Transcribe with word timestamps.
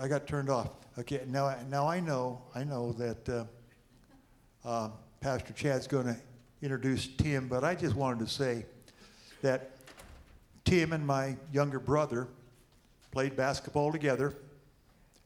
I 0.00 0.06
got 0.06 0.28
turned 0.28 0.48
off. 0.48 0.70
Okay, 0.96 1.22
now, 1.26 1.56
now 1.68 1.88
I 1.88 1.98
know, 1.98 2.40
I 2.54 2.62
know 2.62 2.92
that 2.92 3.28
uh, 3.28 3.44
uh, 4.64 4.90
Pastor 5.20 5.52
Chad's 5.54 5.88
going 5.88 6.06
to 6.06 6.16
introduce 6.62 7.08
Tim, 7.08 7.48
but 7.48 7.64
I 7.64 7.74
just 7.74 7.96
wanted 7.96 8.20
to 8.20 8.32
say 8.32 8.64
that 9.42 9.72
Tim 10.64 10.92
and 10.92 11.04
my 11.04 11.36
younger 11.52 11.80
brother 11.80 12.28
played 13.10 13.34
basketball 13.34 13.90
together 13.90 14.34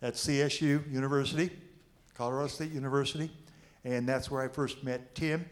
at 0.00 0.14
CSU 0.14 0.90
University, 0.90 1.50
Colorado 2.14 2.48
State 2.48 2.72
University, 2.72 3.30
and 3.84 4.08
that's 4.08 4.30
where 4.30 4.40
I 4.42 4.48
first 4.48 4.82
met 4.84 5.14
Tim. 5.14 5.44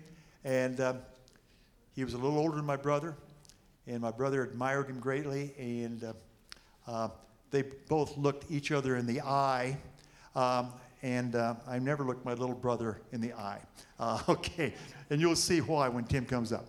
And 0.45 0.81
um, 0.81 0.99
he 1.95 2.05
was 2.05 2.15
a 2.15 2.19
little 2.19 2.39
older 2.39 2.57
than 2.57 2.65
my 2.65 2.77
brother, 2.77 3.17
and 3.87 4.01
my 4.01 4.13
brother 4.13 4.43
admired 4.45 4.89
him 4.89 4.99
greatly, 4.99 5.53
and 5.59 6.05
uh, 6.05 6.13
uh, 6.87 7.09
they 7.51 7.63
both 7.89 8.17
looked 8.17 8.51
each 8.51 8.73
other 8.73 8.97
in 8.97 9.07
the 9.07 9.21
eye. 9.21 9.77
Um, 10.35 10.73
and 11.03 11.35
uh, 11.35 11.55
I 11.67 11.79
never 11.79 12.05
looked 12.05 12.25
my 12.25 12.35
little 12.35 12.55
brother 12.55 13.01
in 13.13 13.21
the 13.21 13.33
eye. 13.33 13.61
Uh, 14.01 14.19
okay, 14.31 14.73
and 15.11 15.21
you'll 15.21 15.37
see 15.37 15.61
why 15.61 15.87
when 15.87 16.05
Tim 16.05 16.25
comes 16.25 16.55
up. 16.55 16.65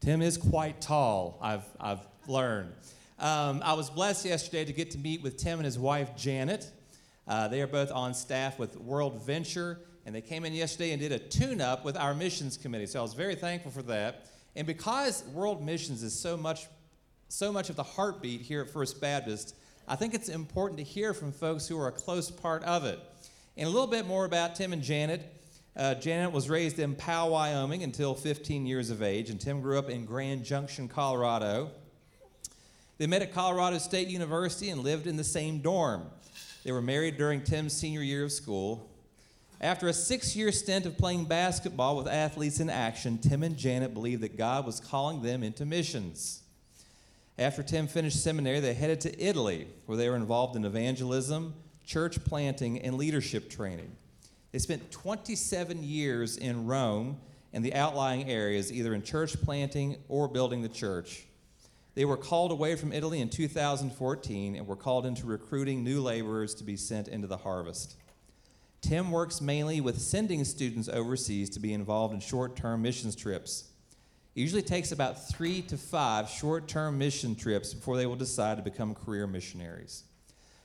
Tim 0.00 0.22
is 0.22 0.36
quite 0.36 0.80
tall, 0.80 1.40
I've, 1.42 1.64
I've 1.80 2.06
learned. 2.28 2.72
Um, 3.18 3.62
I 3.64 3.74
was 3.74 3.90
blessed 3.90 4.26
yesterday 4.26 4.64
to 4.64 4.72
get 4.72 4.92
to 4.92 4.98
meet 4.98 5.22
with 5.22 5.38
Tim 5.38 5.58
and 5.58 5.64
his 5.64 5.76
wife, 5.76 6.16
Janet. 6.16 6.70
Uh, 7.26 7.48
they 7.48 7.60
are 7.62 7.66
both 7.66 7.90
on 7.90 8.14
staff 8.14 8.60
with 8.60 8.76
World 8.76 9.24
Venture, 9.26 9.80
and 10.06 10.14
they 10.14 10.20
came 10.20 10.44
in 10.44 10.52
yesterday 10.52 10.92
and 10.92 11.00
did 11.00 11.10
a 11.10 11.18
tune 11.18 11.60
up 11.60 11.84
with 11.84 11.96
our 11.96 12.14
missions 12.14 12.56
committee. 12.56 12.86
So 12.86 13.00
I 13.00 13.02
was 13.02 13.14
very 13.14 13.34
thankful 13.34 13.72
for 13.72 13.82
that. 13.82 14.28
And 14.54 14.66
because 14.66 15.24
World 15.32 15.64
Missions 15.64 16.02
is 16.02 16.18
so 16.18 16.36
much, 16.36 16.66
so 17.28 17.52
much 17.52 17.70
of 17.70 17.76
the 17.76 17.82
heartbeat 17.82 18.42
here 18.42 18.62
at 18.62 18.70
First 18.70 19.00
Baptist, 19.00 19.54
I 19.88 19.96
think 19.96 20.14
it's 20.14 20.28
important 20.28 20.78
to 20.78 20.84
hear 20.84 21.14
from 21.14 21.32
folks 21.32 21.66
who 21.66 21.78
are 21.78 21.88
a 21.88 21.92
close 21.92 22.30
part 22.30 22.62
of 22.64 22.84
it. 22.84 23.00
And 23.56 23.66
a 23.66 23.70
little 23.70 23.86
bit 23.86 24.06
more 24.06 24.24
about 24.24 24.54
Tim 24.54 24.72
and 24.72 24.82
Janet. 24.82 25.22
Uh, 25.74 25.94
Janet 25.94 26.32
was 26.32 26.50
raised 26.50 26.78
in 26.78 26.94
Powell, 26.94 27.30
Wyoming 27.30 27.82
until 27.82 28.14
15 28.14 28.66
years 28.66 28.90
of 28.90 29.02
age, 29.02 29.30
and 29.30 29.40
Tim 29.40 29.62
grew 29.62 29.78
up 29.78 29.88
in 29.88 30.04
Grand 30.04 30.44
Junction, 30.44 30.86
Colorado. 30.86 31.70
They 32.98 33.06
met 33.06 33.22
at 33.22 33.32
Colorado 33.32 33.78
State 33.78 34.08
University 34.08 34.68
and 34.68 34.82
lived 34.82 35.06
in 35.06 35.16
the 35.16 35.24
same 35.24 35.60
dorm. 35.60 36.06
They 36.62 36.72
were 36.72 36.82
married 36.82 37.16
during 37.16 37.42
Tim's 37.42 37.72
senior 37.72 38.02
year 38.02 38.24
of 38.24 38.32
school. 38.32 38.88
After 39.62 39.86
a 39.86 39.92
six 39.92 40.34
year 40.34 40.50
stint 40.50 40.86
of 40.86 40.98
playing 40.98 41.26
basketball 41.26 41.96
with 41.96 42.08
athletes 42.08 42.58
in 42.58 42.68
action, 42.68 43.18
Tim 43.18 43.44
and 43.44 43.56
Janet 43.56 43.94
believed 43.94 44.22
that 44.24 44.36
God 44.36 44.66
was 44.66 44.80
calling 44.80 45.22
them 45.22 45.44
into 45.44 45.64
missions. 45.64 46.42
After 47.38 47.62
Tim 47.62 47.86
finished 47.86 48.20
seminary, 48.20 48.58
they 48.58 48.74
headed 48.74 49.00
to 49.02 49.22
Italy, 49.22 49.68
where 49.86 49.96
they 49.96 50.08
were 50.08 50.16
involved 50.16 50.56
in 50.56 50.64
evangelism, 50.64 51.54
church 51.86 52.22
planting, 52.24 52.80
and 52.80 52.96
leadership 52.96 53.48
training. 53.48 53.92
They 54.50 54.58
spent 54.58 54.90
27 54.90 55.84
years 55.84 56.36
in 56.36 56.66
Rome 56.66 57.18
and 57.52 57.64
the 57.64 57.74
outlying 57.74 58.28
areas, 58.28 58.72
either 58.72 58.94
in 58.94 59.02
church 59.02 59.40
planting 59.42 59.96
or 60.08 60.26
building 60.26 60.62
the 60.62 60.68
church. 60.68 61.24
They 61.94 62.04
were 62.04 62.16
called 62.16 62.50
away 62.50 62.74
from 62.74 62.92
Italy 62.92 63.20
in 63.20 63.28
2014 63.28 64.56
and 64.56 64.66
were 64.66 64.76
called 64.76 65.06
into 65.06 65.26
recruiting 65.26 65.84
new 65.84 66.00
laborers 66.00 66.54
to 66.56 66.64
be 66.64 66.76
sent 66.76 67.06
into 67.06 67.28
the 67.28 67.36
harvest. 67.36 67.96
Tim 68.82 69.12
works 69.12 69.40
mainly 69.40 69.80
with 69.80 70.00
sending 70.00 70.44
students 70.44 70.88
overseas 70.88 71.48
to 71.50 71.60
be 71.60 71.72
involved 71.72 72.12
in 72.12 72.20
short 72.20 72.56
term 72.56 72.82
missions 72.82 73.16
trips. 73.16 73.70
It 74.34 74.40
usually 74.40 74.62
takes 74.62 74.92
about 74.92 75.28
three 75.28 75.62
to 75.62 75.76
five 75.76 76.28
short 76.28 76.68
term 76.68 76.98
mission 76.98 77.34
trips 77.34 77.72
before 77.72 77.96
they 77.96 78.06
will 78.06 78.16
decide 78.16 78.56
to 78.56 78.62
become 78.62 78.94
career 78.94 79.26
missionaries. 79.26 80.04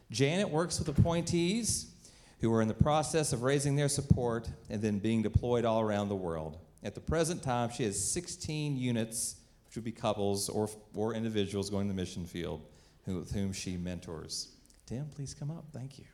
Janet 0.09 0.49
works 0.49 0.79
with 0.79 0.87
appointees 0.89 1.93
who 2.39 2.51
are 2.53 2.61
in 2.61 2.67
the 2.67 2.73
process 2.73 3.33
of 3.33 3.43
raising 3.43 3.75
their 3.75 3.89
support 3.89 4.49
and 4.69 4.81
then 4.81 4.99
being 4.99 5.21
deployed 5.21 5.65
all 5.65 5.81
around 5.81 6.09
the 6.09 6.15
world. 6.15 6.57
At 6.83 6.95
the 6.95 7.01
present 7.01 7.43
time, 7.43 7.69
she 7.69 7.83
has 7.83 8.01
16 8.11 8.77
units, 8.77 9.35
which 9.65 9.75
would 9.75 9.83
be 9.83 9.91
couples 9.91 10.47
or, 10.47 10.69
or 10.95 11.13
individuals 11.13 11.69
going 11.69 11.87
to 11.87 11.93
the 11.93 11.99
mission 11.99 12.25
field 12.25 12.61
who, 13.05 13.17
with 13.19 13.31
whom 13.31 13.53
she 13.53 13.75
mentors. 13.75 14.49
Tim, 14.85 15.07
please 15.15 15.33
come 15.33 15.51
up. 15.51 15.65
Thank 15.73 15.97
you. 15.99 16.05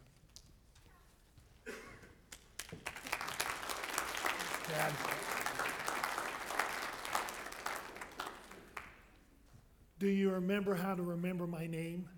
Dad. 4.73 4.91
Do 9.99 10.07
you 10.07 10.31
remember 10.31 10.73
how 10.73 10.95
to 10.95 11.03
remember 11.03 11.45
my 11.45 11.67
name? 11.67 12.09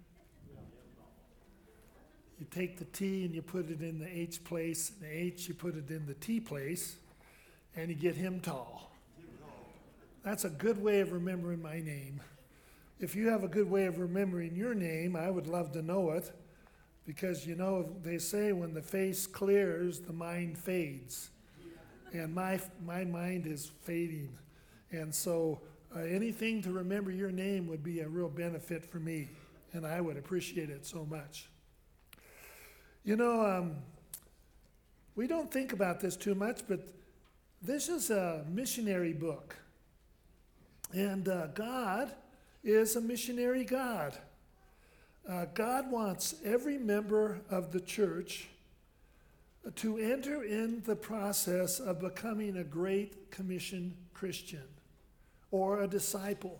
You 2.40 2.46
take 2.50 2.78
the 2.78 2.86
T 2.86 3.26
and 3.26 3.36
you 3.36 3.42
put 3.42 3.70
it 3.70 3.82
in 3.82 4.00
the 4.00 4.08
H 4.08 4.42
place, 4.46 4.92
and 4.92 5.02
the 5.02 5.14
H 5.14 5.50
you 5.50 5.54
put 5.54 5.76
it 5.76 5.90
in 5.90 6.06
the 6.06 6.14
T 6.14 6.40
place, 6.40 6.96
and 7.76 7.90
you 7.90 7.96
get 7.96 8.16
him 8.16 8.40
tall. 8.40 8.92
That's 10.24 10.46
a 10.46 10.50
good 10.50 10.82
way 10.82 11.02
of 11.02 11.12
remembering 11.12 11.62
my 11.62 11.82
name. 11.82 12.22
If 13.02 13.16
you 13.16 13.28
have 13.28 13.44
a 13.44 13.50
good 13.50 13.70
way 13.70 13.86
of 13.86 14.00
remembering 14.00 14.56
your 14.56 14.74
name, 14.74 15.18
I 15.18 15.30
would 15.30 15.48
love 15.48 15.74
to 15.74 15.82
know 15.82 16.12
it, 16.12 16.32
because 17.06 17.46
you 17.46 17.56
know, 17.56 17.90
they 18.02 18.18
say 18.18 18.54
when 18.54 18.74
the 18.74 18.82
face 18.82 19.28
clears, 19.28 20.00
the 20.00 20.14
mind 20.14 20.58
fades 20.58 21.32
and 22.20 22.34
my 22.34 22.60
my 22.86 23.04
mind 23.04 23.46
is 23.48 23.72
fading. 23.84 24.38
And 24.92 25.14
so 25.14 25.62
uh, 25.96 26.00
anything 26.00 26.62
to 26.64 26.72
remember 26.72 27.12
your 27.12 27.32
name 27.32 27.68
would 27.68 27.84
be 27.84 28.02
a 28.02 28.08
real 28.08 28.30
benefit 28.30 28.86
for 28.86 29.00
me 29.00 29.30
and 29.74 29.86
i 29.86 30.00
would 30.00 30.18
appreciate 30.18 30.70
it 30.70 30.86
so 30.86 31.06
much. 31.06 31.50
You 33.04 33.16
know 33.16 33.46
um, 33.46 33.76
we 35.16 35.28
don't 35.28 35.52
think 35.52 35.74
about 35.74 36.00
this 36.00 36.16
too 36.16 36.36
much 36.36 36.62
but 36.68 36.88
this 37.62 37.90
is 37.90 38.10
a 38.10 38.46
missionary 38.48 39.14
book. 39.14 39.56
And 40.94 41.28
uh, 41.28 41.48
god 41.48 42.12
is 42.64 42.96
a 42.96 43.02
missionary 43.02 43.64
god. 43.64 44.18
Uh, 45.28 45.46
god 45.54 45.92
wants 45.92 46.36
every 46.44 46.78
member 46.78 47.42
of 47.50 47.72
the 47.72 47.80
church 47.80 48.48
to 49.74 49.98
enter 49.98 50.44
in 50.44 50.84
the 50.86 50.96
process 50.96 51.80
of 51.80 52.00
becoming 52.00 52.58
a 52.58 52.64
Great 52.64 53.32
Commission 53.32 53.96
Christian 54.14 54.64
or 55.52 55.82
a 55.82 55.88
disciple. 55.88 56.60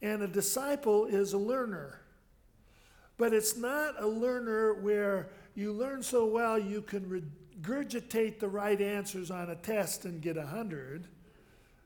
And 0.00 0.22
a 0.22 0.28
disciple 0.28 1.06
is 1.06 1.32
a 1.32 1.38
learner. 1.38 2.00
But 3.18 3.32
it's 3.32 3.56
not 3.56 4.00
a 4.00 4.06
learner 4.06 4.74
where 4.74 5.30
you 5.54 5.72
learn 5.72 6.02
so 6.02 6.26
well 6.26 6.58
you 6.58 6.82
can 6.82 7.24
regurgitate 7.62 8.38
the 8.38 8.48
right 8.48 8.80
answers 8.80 9.30
on 9.30 9.50
a 9.50 9.56
test 9.56 10.04
and 10.04 10.20
get 10.20 10.36
a 10.36 10.40
100. 10.40 11.08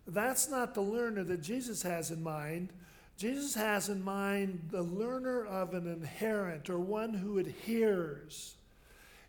That's 0.07 0.51
not 0.51 0.75
the 0.75 0.81
learner 0.81 1.23
that 1.25 1.41
Jesus 1.41 1.83
has 1.83 2.11
in 2.11 2.23
mind. 2.23 2.73
Jesus 3.17 3.55
has 3.55 3.89
in 3.89 4.03
mind 4.03 4.69
the 4.71 4.83
learner 4.83 5.45
of 5.45 5.73
an 5.75 5.87
inherent 5.87 6.69
or 6.69 6.81
one 6.81 7.15
who 7.15 7.39
adheres 7.39 8.57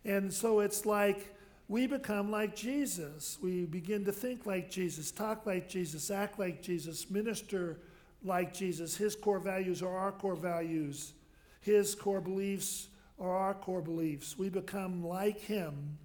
and 0.04 0.34
so 0.34 0.60
it's 0.60 0.86
like 0.86 1.34
we 1.68 1.88
become 1.88 2.30
like 2.32 2.54
Jesus. 2.54 3.38
We 3.42 3.66
begin 3.66 4.04
to 4.04 4.12
think 4.12 4.46
like 4.46 4.70
Jesus, 4.70 5.10
talk 5.10 5.46
like 5.46 5.70
Jesus, 5.70 6.12
act 6.12 6.38
like 6.38 6.62
Jesus, 6.62 7.10
minister 7.10 7.80
like 8.24 8.54
Jesus. 8.54 8.98
His 8.98 9.16
core 9.16 9.40
values 9.40 9.82
are 9.82 9.98
our 9.98 10.12
core 10.12 10.36
values, 10.36 11.14
His 11.62 11.96
core 11.96 12.22
beliefs 12.22 12.90
are 13.20 13.38
our 13.38 13.54
core 13.54 13.82
beliefs. 13.82 14.38
We 14.38 14.50
become 14.50 15.06
like 15.06 15.40
Him. 15.40 15.98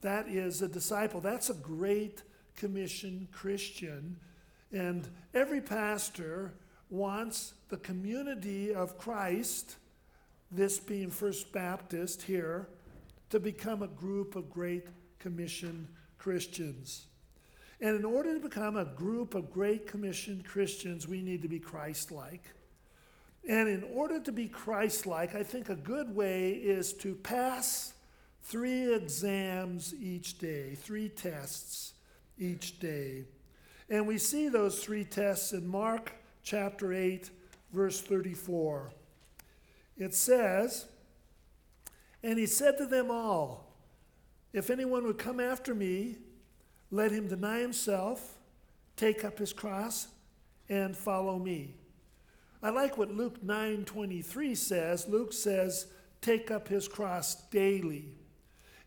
That 0.00 0.28
is 0.28 0.62
a 0.62 0.68
disciple. 0.68 1.20
That's 1.20 1.50
a 1.50 1.54
great 1.54 2.22
commission 2.56 3.28
Christian. 3.30 4.16
And 4.72 5.08
every 5.34 5.60
pastor 5.60 6.54
wants 6.90 7.54
the 7.68 7.76
community 7.76 8.74
of 8.74 8.98
Christ, 8.98 9.76
this 10.50 10.78
being 10.78 11.10
First 11.10 11.52
Baptist 11.52 12.22
here, 12.22 12.68
to 13.30 13.40
become 13.40 13.82
a 13.82 13.88
group 13.88 14.36
of 14.36 14.50
Great 14.50 14.86
Commission 15.18 15.88
Christians. 16.18 17.06
And 17.80 17.96
in 17.96 18.04
order 18.04 18.34
to 18.34 18.40
become 18.40 18.76
a 18.76 18.84
group 18.84 19.34
of 19.34 19.50
Great 19.50 19.86
Commission 19.86 20.42
Christians, 20.46 21.06
we 21.06 21.20
need 21.20 21.42
to 21.42 21.48
be 21.48 21.58
Christ 21.58 22.10
like. 22.10 22.44
And 23.48 23.68
in 23.68 23.84
order 23.94 24.18
to 24.20 24.32
be 24.32 24.48
Christ 24.48 25.06
like, 25.06 25.34
I 25.34 25.42
think 25.42 25.68
a 25.68 25.76
good 25.76 26.14
way 26.14 26.52
is 26.52 26.92
to 26.94 27.14
pass 27.14 27.92
three 28.42 28.94
exams 28.94 29.94
each 29.94 30.38
day, 30.38 30.74
three 30.74 31.08
tests 31.08 31.94
each 32.38 32.80
day. 32.80 33.24
And 33.88 34.06
we 34.06 34.18
see 34.18 34.48
those 34.48 34.82
three 34.82 35.04
tests 35.04 35.52
in 35.52 35.66
Mark 35.66 36.12
chapter 36.42 36.92
8, 36.92 37.30
verse 37.72 38.00
34. 38.00 38.90
It 39.96 40.14
says, 40.14 40.86
and 42.26 42.40
he 42.40 42.46
said 42.46 42.76
to 42.76 42.86
them 42.86 43.08
all, 43.08 43.72
If 44.52 44.68
anyone 44.68 45.04
would 45.04 45.16
come 45.16 45.38
after 45.38 45.76
me, 45.76 46.16
let 46.90 47.12
him 47.12 47.28
deny 47.28 47.60
himself, 47.60 48.38
take 48.96 49.24
up 49.24 49.38
his 49.38 49.52
cross, 49.52 50.08
and 50.68 50.96
follow 50.96 51.38
me. 51.38 51.76
I 52.60 52.70
like 52.70 52.98
what 52.98 53.14
Luke 53.14 53.44
9:23 53.44 54.56
says. 54.56 55.06
Luke 55.06 55.32
says, 55.32 55.86
"Take 56.20 56.50
up 56.50 56.66
his 56.66 56.88
cross 56.88 57.48
daily." 57.50 58.18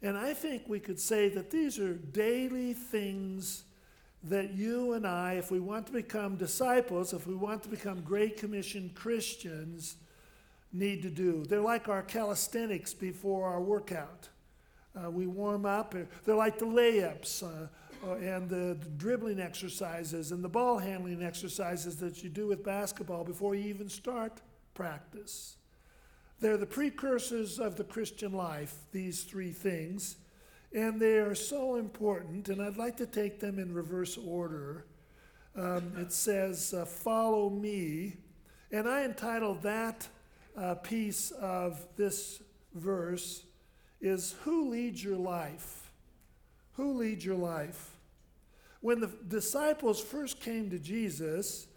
And 0.02 0.18
I 0.18 0.34
think 0.34 0.68
we 0.68 0.82
could 0.82 1.00
say 1.00 1.30
that 1.30 1.50
these 1.50 1.80
are 1.80 1.94
daily 1.94 2.74
things 2.74 3.64
that 4.22 4.52
you 4.52 4.92
and 4.92 5.08
I, 5.08 5.36
if 5.36 5.50
we 5.50 5.62
want 5.62 5.88
to 5.88 5.94
become 5.94 6.36
disciples, 6.36 7.14
if 7.14 7.26
we 7.26 7.36
want 7.36 7.64
to 7.64 7.70
become 7.70 8.02
Great 8.02 8.36
Commission 8.36 8.92
Christians, 8.94 9.96
need 10.72 11.02
to 11.04 11.10
do. 11.10 11.44
They're 11.46 11.62
like 11.62 11.90
our 11.90 12.04
calisthenics 12.04 12.94
before 12.94 13.46
our 13.48 13.62
workout. 13.62 14.30
Uh, 14.96 15.10
we 15.10 15.28
warm 15.28 15.66
up. 15.66 15.96
They're 16.26 16.36
like 16.36 16.60
the 16.60 16.66
layups 16.66 17.44
uh, 17.44 17.68
uh, 18.06 18.16
and 18.16 18.50
the, 18.50 18.78
dribbling 18.98 19.40
exercises 19.40 20.32
and 20.32 20.44
the 20.44 20.50
ball 20.50 20.78
handling 20.78 21.24
exercises 21.24 21.98
that 21.98 22.24
you 22.24 22.30
do 22.30 22.48
with 22.48 22.64
basketball 22.64 23.24
before 23.24 23.56
you 23.56 23.68
even 23.68 23.90
start 23.90 24.42
practice. 24.74 25.58
They're 26.40 26.58
the 26.58 26.66
precursors 26.66 27.60
of 27.60 27.76
the 27.76 27.84
Christian 27.84 28.32
life, 28.32 28.74
these 28.92 29.24
three 29.24 29.52
things, 29.52 30.18
and 30.74 31.00
they 31.00 31.18
are 31.18 31.36
so 31.36 31.76
important, 31.76 32.48
and 32.48 32.62
I'd 32.62 32.78
like 32.78 32.96
to 32.98 33.06
take 33.06 33.40
them 33.40 33.60
in 33.60 33.74
reverse 33.74 34.18
order. 34.18 34.86
Um, 35.56 35.92
it 35.98 36.14
says, 36.14 36.74
uh, 36.74 36.86
Follow 36.86 37.50
me, 37.50 38.18
and 38.72 38.88
I 38.88 39.04
entitled 39.04 39.64
that 39.64 40.08
uh, 40.60 40.76
piece 40.76 41.32
of 41.32 41.86
this 41.96 42.42
verse 42.74 43.44
is 44.02 44.36
Who 44.44 44.70
leads 44.70 45.04
your 45.04 45.18
life? 45.18 45.92
Who 46.74 46.94
leads 46.94 47.26
your 47.26 47.36
life? 47.36 47.96
When 48.82 49.00
the 49.00 49.12
disciples 49.28 50.02
first 50.02 50.40
came 50.40 50.70
to 50.70 50.80
Jesus, 50.80 51.68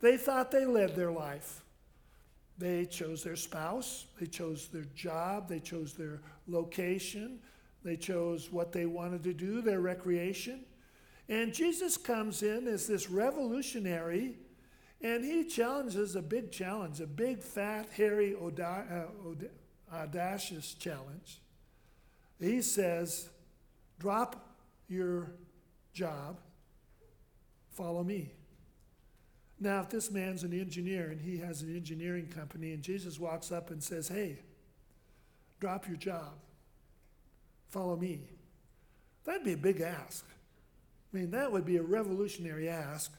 they 0.00 0.16
thought 0.16 0.50
they 0.50 0.66
led 0.66 0.94
their 0.94 1.10
life. 1.10 1.62
They 2.58 2.84
chose 2.84 3.22
their 3.22 3.36
spouse, 3.36 4.06
they 4.18 4.26
chose 4.26 4.68
their 4.68 4.84
job, 4.94 5.48
they 5.48 5.60
chose 5.60 5.94
their 5.94 6.20
location, 6.46 7.38
they 7.82 7.96
chose 7.96 8.52
what 8.52 8.70
they 8.70 8.84
wanted 8.84 9.24
to 9.24 9.32
do, 9.32 9.62
their 9.62 9.80
recreation. 9.80 10.60
And 11.30 11.54
Jesus 11.54 11.96
comes 11.96 12.42
in 12.42 12.66
as 12.68 12.86
this 12.86 13.08
revolutionary, 13.08 14.36
and 15.02 15.24
he 15.24 15.44
challenges 15.44 16.14
a 16.14 16.22
big 16.22 16.50
challenge, 16.50 17.00
a 17.00 17.06
big, 17.06 17.42
fat, 17.42 17.88
hairy, 17.96 18.34
uh, 18.34 19.04
audacious 19.92 20.74
challenge. 20.74 21.40
He 22.38 22.62
says, 22.62 23.28
Drop 23.98 24.56
your 24.88 25.32
job, 25.92 26.38
follow 27.70 28.02
me. 28.02 28.32
Now, 29.58 29.80
if 29.80 29.90
this 29.90 30.10
man's 30.10 30.42
an 30.42 30.58
engineer 30.58 31.10
and 31.10 31.20
he 31.20 31.38
has 31.38 31.60
an 31.60 31.74
engineering 31.74 32.26
company, 32.26 32.72
and 32.72 32.82
Jesus 32.82 33.20
walks 33.20 33.52
up 33.52 33.70
and 33.70 33.82
says, 33.82 34.08
Hey, 34.08 34.38
drop 35.60 35.86
your 35.86 35.96
job, 35.96 36.32
follow 37.68 37.96
me, 37.96 38.20
that'd 39.24 39.44
be 39.44 39.52
a 39.52 39.58
big 39.58 39.80
ask. 39.80 40.24
I 41.12 41.16
mean, 41.16 41.30
that 41.32 41.50
would 41.50 41.64
be 41.64 41.76
a 41.76 41.82
revolutionary 41.82 42.68
ask. 42.68 43.12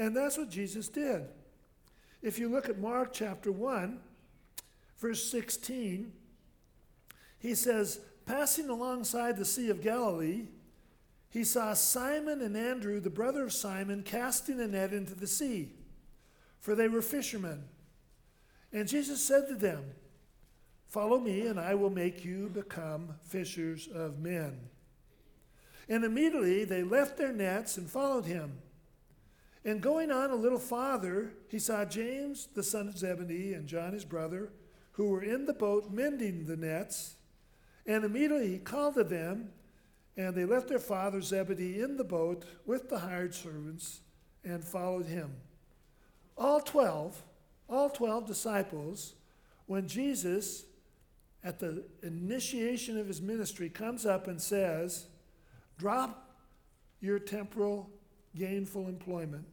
And 0.00 0.16
that's 0.16 0.38
what 0.38 0.48
Jesus 0.48 0.88
did. 0.88 1.26
If 2.22 2.38
you 2.38 2.48
look 2.48 2.70
at 2.70 2.78
Mark 2.78 3.12
chapter 3.12 3.52
1, 3.52 4.00
verse 4.96 5.22
16, 5.30 6.10
he 7.38 7.54
says, 7.54 8.00
Passing 8.24 8.70
alongside 8.70 9.36
the 9.36 9.44
Sea 9.44 9.68
of 9.68 9.82
Galilee, 9.82 10.44
he 11.28 11.44
saw 11.44 11.74
Simon 11.74 12.40
and 12.40 12.56
Andrew, 12.56 12.98
the 12.98 13.10
brother 13.10 13.44
of 13.44 13.52
Simon, 13.52 14.02
casting 14.02 14.58
a 14.58 14.66
net 14.66 14.94
into 14.94 15.14
the 15.14 15.26
sea, 15.26 15.72
for 16.60 16.74
they 16.74 16.88
were 16.88 17.02
fishermen. 17.02 17.64
And 18.72 18.88
Jesus 18.88 19.22
said 19.22 19.48
to 19.48 19.54
them, 19.54 19.84
Follow 20.86 21.20
me, 21.20 21.46
and 21.46 21.60
I 21.60 21.74
will 21.74 21.90
make 21.90 22.24
you 22.24 22.48
become 22.48 23.16
fishers 23.24 23.86
of 23.86 24.18
men. 24.18 24.60
And 25.90 26.04
immediately 26.04 26.64
they 26.64 26.82
left 26.82 27.18
their 27.18 27.34
nets 27.34 27.76
and 27.76 27.86
followed 27.86 28.24
him. 28.24 28.62
And 29.64 29.82
going 29.82 30.10
on 30.10 30.30
a 30.30 30.36
little 30.36 30.58
farther, 30.58 31.32
he 31.48 31.58
saw 31.58 31.84
James, 31.84 32.48
the 32.54 32.62
son 32.62 32.88
of 32.88 32.96
Zebedee, 32.96 33.52
and 33.52 33.66
John, 33.66 33.92
his 33.92 34.04
brother, 34.04 34.50
who 34.92 35.08
were 35.08 35.22
in 35.22 35.46
the 35.46 35.52
boat 35.52 35.90
mending 35.90 36.46
the 36.46 36.56
nets. 36.56 37.16
And 37.86 38.04
immediately 38.04 38.48
he 38.48 38.58
called 38.58 38.94
to 38.94 39.04
them, 39.04 39.50
and 40.16 40.34
they 40.34 40.44
left 40.44 40.68
their 40.68 40.78
father 40.78 41.20
Zebedee 41.20 41.80
in 41.80 41.96
the 41.96 42.04
boat 42.04 42.44
with 42.66 42.88
the 42.88 42.98
hired 42.98 43.34
servants 43.34 44.00
and 44.44 44.64
followed 44.64 45.06
him. 45.06 45.32
All 46.36 46.60
12, 46.60 47.22
all 47.68 47.90
12 47.90 48.26
disciples, 48.26 49.14
when 49.66 49.86
Jesus, 49.86 50.64
at 51.44 51.58
the 51.58 51.84
initiation 52.02 52.98
of 52.98 53.06
his 53.06 53.20
ministry, 53.20 53.68
comes 53.68 54.06
up 54.06 54.26
and 54.26 54.40
says, 54.40 55.06
Drop 55.78 56.34
your 57.00 57.18
temporal, 57.18 57.90
gainful 58.36 58.88
employment, 58.88 59.46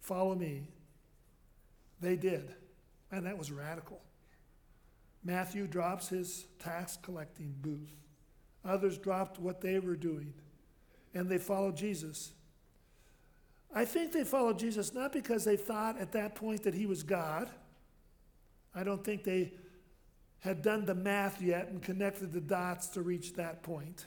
follow 0.00 0.34
me. 0.34 0.68
They 2.00 2.16
did. 2.16 2.54
And 3.12 3.26
that 3.26 3.36
was 3.36 3.50
radical. 3.50 4.00
Matthew 5.24 5.66
drops 5.66 6.08
his 6.08 6.46
tax 6.58 6.98
collecting 7.02 7.54
booth. 7.60 7.92
Others 8.64 8.98
dropped 8.98 9.38
what 9.38 9.60
they 9.60 9.78
were 9.78 9.96
doing 9.96 10.32
and 11.14 11.28
they 11.28 11.38
followed 11.38 11.76
Jesus. 11.76 12.32
I 13.74 13.84
think 13.84 14.12
they 14.12 14.24
followed 14.24 14.58
Jesus 14.58 14.94
not 14.94 15.12
because 15.12 15.44
they 15.44 15.56
thought 15.56 15.98
at 15.98 16.12
that 16.12 16.34
point 16.34 16.62
that 16.64 16.74
he 16.74 16.86
was 16.86 17.02
God. 17.02 17.50
I 18.74 18.84
don't 18.84 19.04
think 19.04 19.24
they 19.24 19.52
had 20.40 20.62
done 20.62 20.84
the 20.84 20.94
math 20.94 21.42
yet 21.42 21.68
and 21.68 21.82
connected 21.82 22.32
the 22.32 22.40
dots 22.40 22.88
to 22.88 23.02
reach 23.02 23.34
that 23.34 23.62
point. 23.62 24.06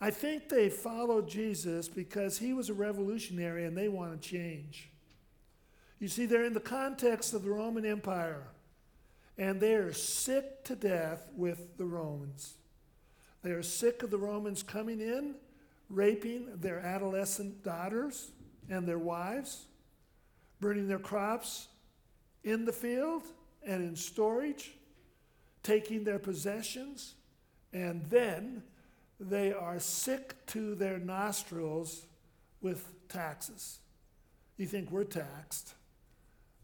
I 0.00 0.10
think 0.10 0.48
they 0.48 0.70
followed 0.70 1.28
Jesus 1.28 1.88
because 1.88 2.38
he 2.38 2.54
was 2.54 2.70
a 2.70 2.74
revolutionary 2.74 3.66
and 3.66 3.76
they 3.76 3.88
wanted 3.88 4.22
change. 4.22 4.90
You 5.98 6.08
see, 6.08 6.24
they're 6.24 6.44
in 6.44 6.54
the 6.54 6.60
context 6.60 7.34
of 7.34 7.42
the 7.42 7.50
Roman 7.50 7.84
Empire 7.84 8.44
and 9.36 9.60
they 9.60 9.74
are 9.74 9.92
sick 9.92 10.64
to 10.64 10.74
death 10.74 11.28
with 11.36 11.76
the 11.76 11.84
Romans. 11.84 12.54
They 13.42 13.50
are 13.50 13.62
sick 13.62 14.02
of 14.02 14.10
the 14.10 14.18
Romans 14.18 14.62
coming 14.62 15.00
in, 15.00 15.34
raping 15.88 16.48
their 16.56 16.78
adolescent 16.80 17.62
daughters 17.62 18.30
and 18.68 18.86
their 18.86 18.98
wives, 18.98 19.66
burning 20.60 20.88
their 20.88 20.98
crops 20.98 21.68
in 22.44 22.64
the 22.64 22.72
field 22.72 23.22
and 23.62 23.82
in 23.82 23.96
storage, 23.96 24.72
taking 25.62 26.04
their 26.04 26.18
possessions, 26.18 27.14
and 27.72 28.04
then 28.10 28.62
they 29.20 29.52
are 29.52 29.78
sick 29.78 30.34
to 30.46 30.74
their 30.74 30.98
nostrils 30.98 32.06
with 32.62 32.88
taxes. 33.08 33.78
You 34.56 34.66
think 34.66 34.90
we're 34.90 35.04
taxed? 35.04 35.74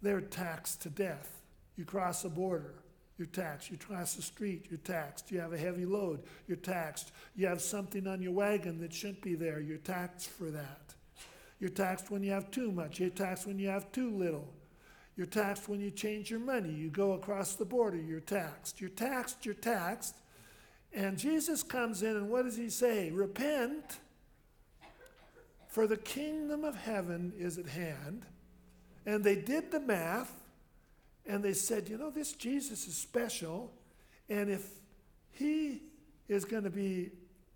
They're 0.02 0.20
taxed 0.20 0.82
to 0.82 0.90
death. 0.90 1.42
You 1.76 1.84
cross 1.84 2.24
a 2.24 2.30
border, 2.30 2.74
you're 3.18 3.26
taxed. 3.26 3.70
You 3.70 3.76
cross 3.76 4.14
the 4.14 4.22
street, 4.22 4.66
you're 4.70 4.78
taxed. 4.78 5.30
You 5.30 5.40
have 5.40 5.52
a 5.52 5.58
heavy 5.58 5.84
load, 5.84 6.22
you're 6.46 6.56
taxed. 6.56 7.12
You 7.34 7.46
have 7.46 7.60
something 7.60 8.06
on 8.06 8.22
your 8.22 8.32
wagon 8.32 8.80
that 8.80 8.92
shouldn't 8.92 9.22
be 9.22 9.34
there, 9.34 9.60
you're 9.60 9.78
taxed 9.78 10.30
for 10.30 10.50
that. 10.50 10.94
You're 11.58 11.70
taxed 11.70 12.10
when 12.10 12.22
you 12.22 12.32
have 12.32 12.50
too 12.50 12.70
much, 12.70 13.00
you're 13.00 13.10
taxed 13.10 13.46
when 13.46 13.58
you 13.58 13.68
have 13.68 13.90
too 13.92 14.10
little. 14.10 14.52
You're 15.16 15.26
taxed 15.26 15.66
when 15.66 15.80
you 15.80 15.90
change 15.90 16.30
your 16.30 16.40
money. 16.40 16.70
You 16.70 16.90
go 16.90 17.12
across 17.12 17.54
the 17.54 17.64
border, 17.64 17.96
you're 17.96 18.20
taxed. 18.20 18.82
You're 18.82 18.90
taxed, 18.90 19.46
you're 19.46 19.54
taxed. 19.54 20.14
And 20.96 21.18
Jesus 21.18 21.62
comes 21.62 22.02
in, 22.02 22.16
and 22.16 22.30
what 22.30 22.46
does 22.46 22.56
he 22.56 22.70
say? 22.70 23.10
Repent, 23.10 23.98
for 25.68 25.86
the 25.86 25.98
kingdom 25.98 26.64
of 26.64 26.74
heaven 26.74 27.34
is 27.38 27.58
at 27.58 27.66
hand. 27.66 28.24
And 29.04 29.22
they 29.22 29.36
did 29.36 29.70
the 29.70 29.78
math 29.78 30.32
and 31.26 31.42
they 31.42 31.52
said, 31.52 31.88
you 31.88 31.98
know, 31.98 32.08
this 32.08 32.32
Jesus 32.32 32.86
is 32.86 32.96
special, 32.96 33.72
and 34.28 34.48
if 34.48 34.64
he 35.32 35.82
is 36.28 36.44
going 36.44 36.62
to 36.62 36.70
be 36.70 37.10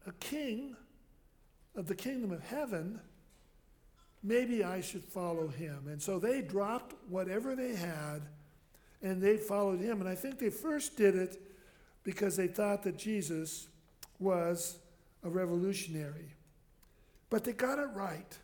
a 0.06 0.12
king 0.12 0.76
of 1.74 1.86
the 1.86 1.94
kingdom 1.94 2.32
of 2.32 2.42
heaven, 2.42 3.00
maybe 4.22 4.64
I 4.64 4.80
should 4.80 5.04
follow 5.04 5.48
him. 5.48 5.86
And 5.86 6.02
so 6.02 6.18
they 6.18 6.42
dropped 6.42 6.94
whatever 7.08 7.56
they 7.56 7.74
had 7.74 8.22
and 9.02 9.22
they 9.22 9.36
followed 9.36 9.80
him. 9.80 10.00
And 10.00 10.08
I 10.08 10.14
think 10.14 10.38
they 10.38 10.50
first 10.50 10.96
did 10.96 11.14
it 11.14 11.40
because 12.04 12.36
they 12.36 12.46
thought 12.46 12.82
that 12.84 12.96
Jesus 12.96 13.68
was 14.18 14.78
a 15.22 15.28
revolutionary. 15.28 16.34
But 17.28 17.44
they 17.44 17.52
got 17.52 17.78
it 17.78 17.88
right. 17.94 18.36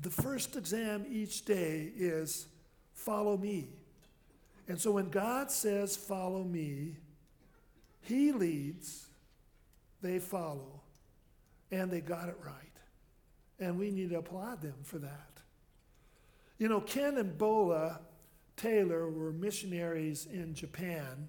The 0.00 0.10
first 0.10 0.56
exam 0.56 1.04
each 1.10 1.44
day 1.44 1.92
is 1.96 2.46
follow 2.94 3.36
me. 3.36 3.68
And 4.68 4.80
so 4.80 4.92
when 4.92 5.10
God 5.10 5.50
says, 5.50 5.96
Follow 5.96 6.44
me, 6.44 6.96
He 8.02 8.30
leads, 8.30 9.08
they 10.00 10.18
follow, 10.18 10.80
and 11.72 11.90
they 11.90 12.00
got 12.00 12.28
it 12.28 12.36
right. 12.44 12.54
And 13.58 13.78
we 13.78 13.90
need 13.90 14.10
to 14.10 14.18
applaud 14.18 14.62
them 14.62 14.76
for 14.84 14.98
that. 14.98 15.40
You 16.58 16.68
know, 16.68 16.80
Ken 16.80 17.18
and 17.18 17.36
Bola 17.36 18.00
Taylor 18.56 19.10
were 19.10 19.32
missionaries 19.32 20.26
in 20.26 20.54
Japan. 20.54 21.28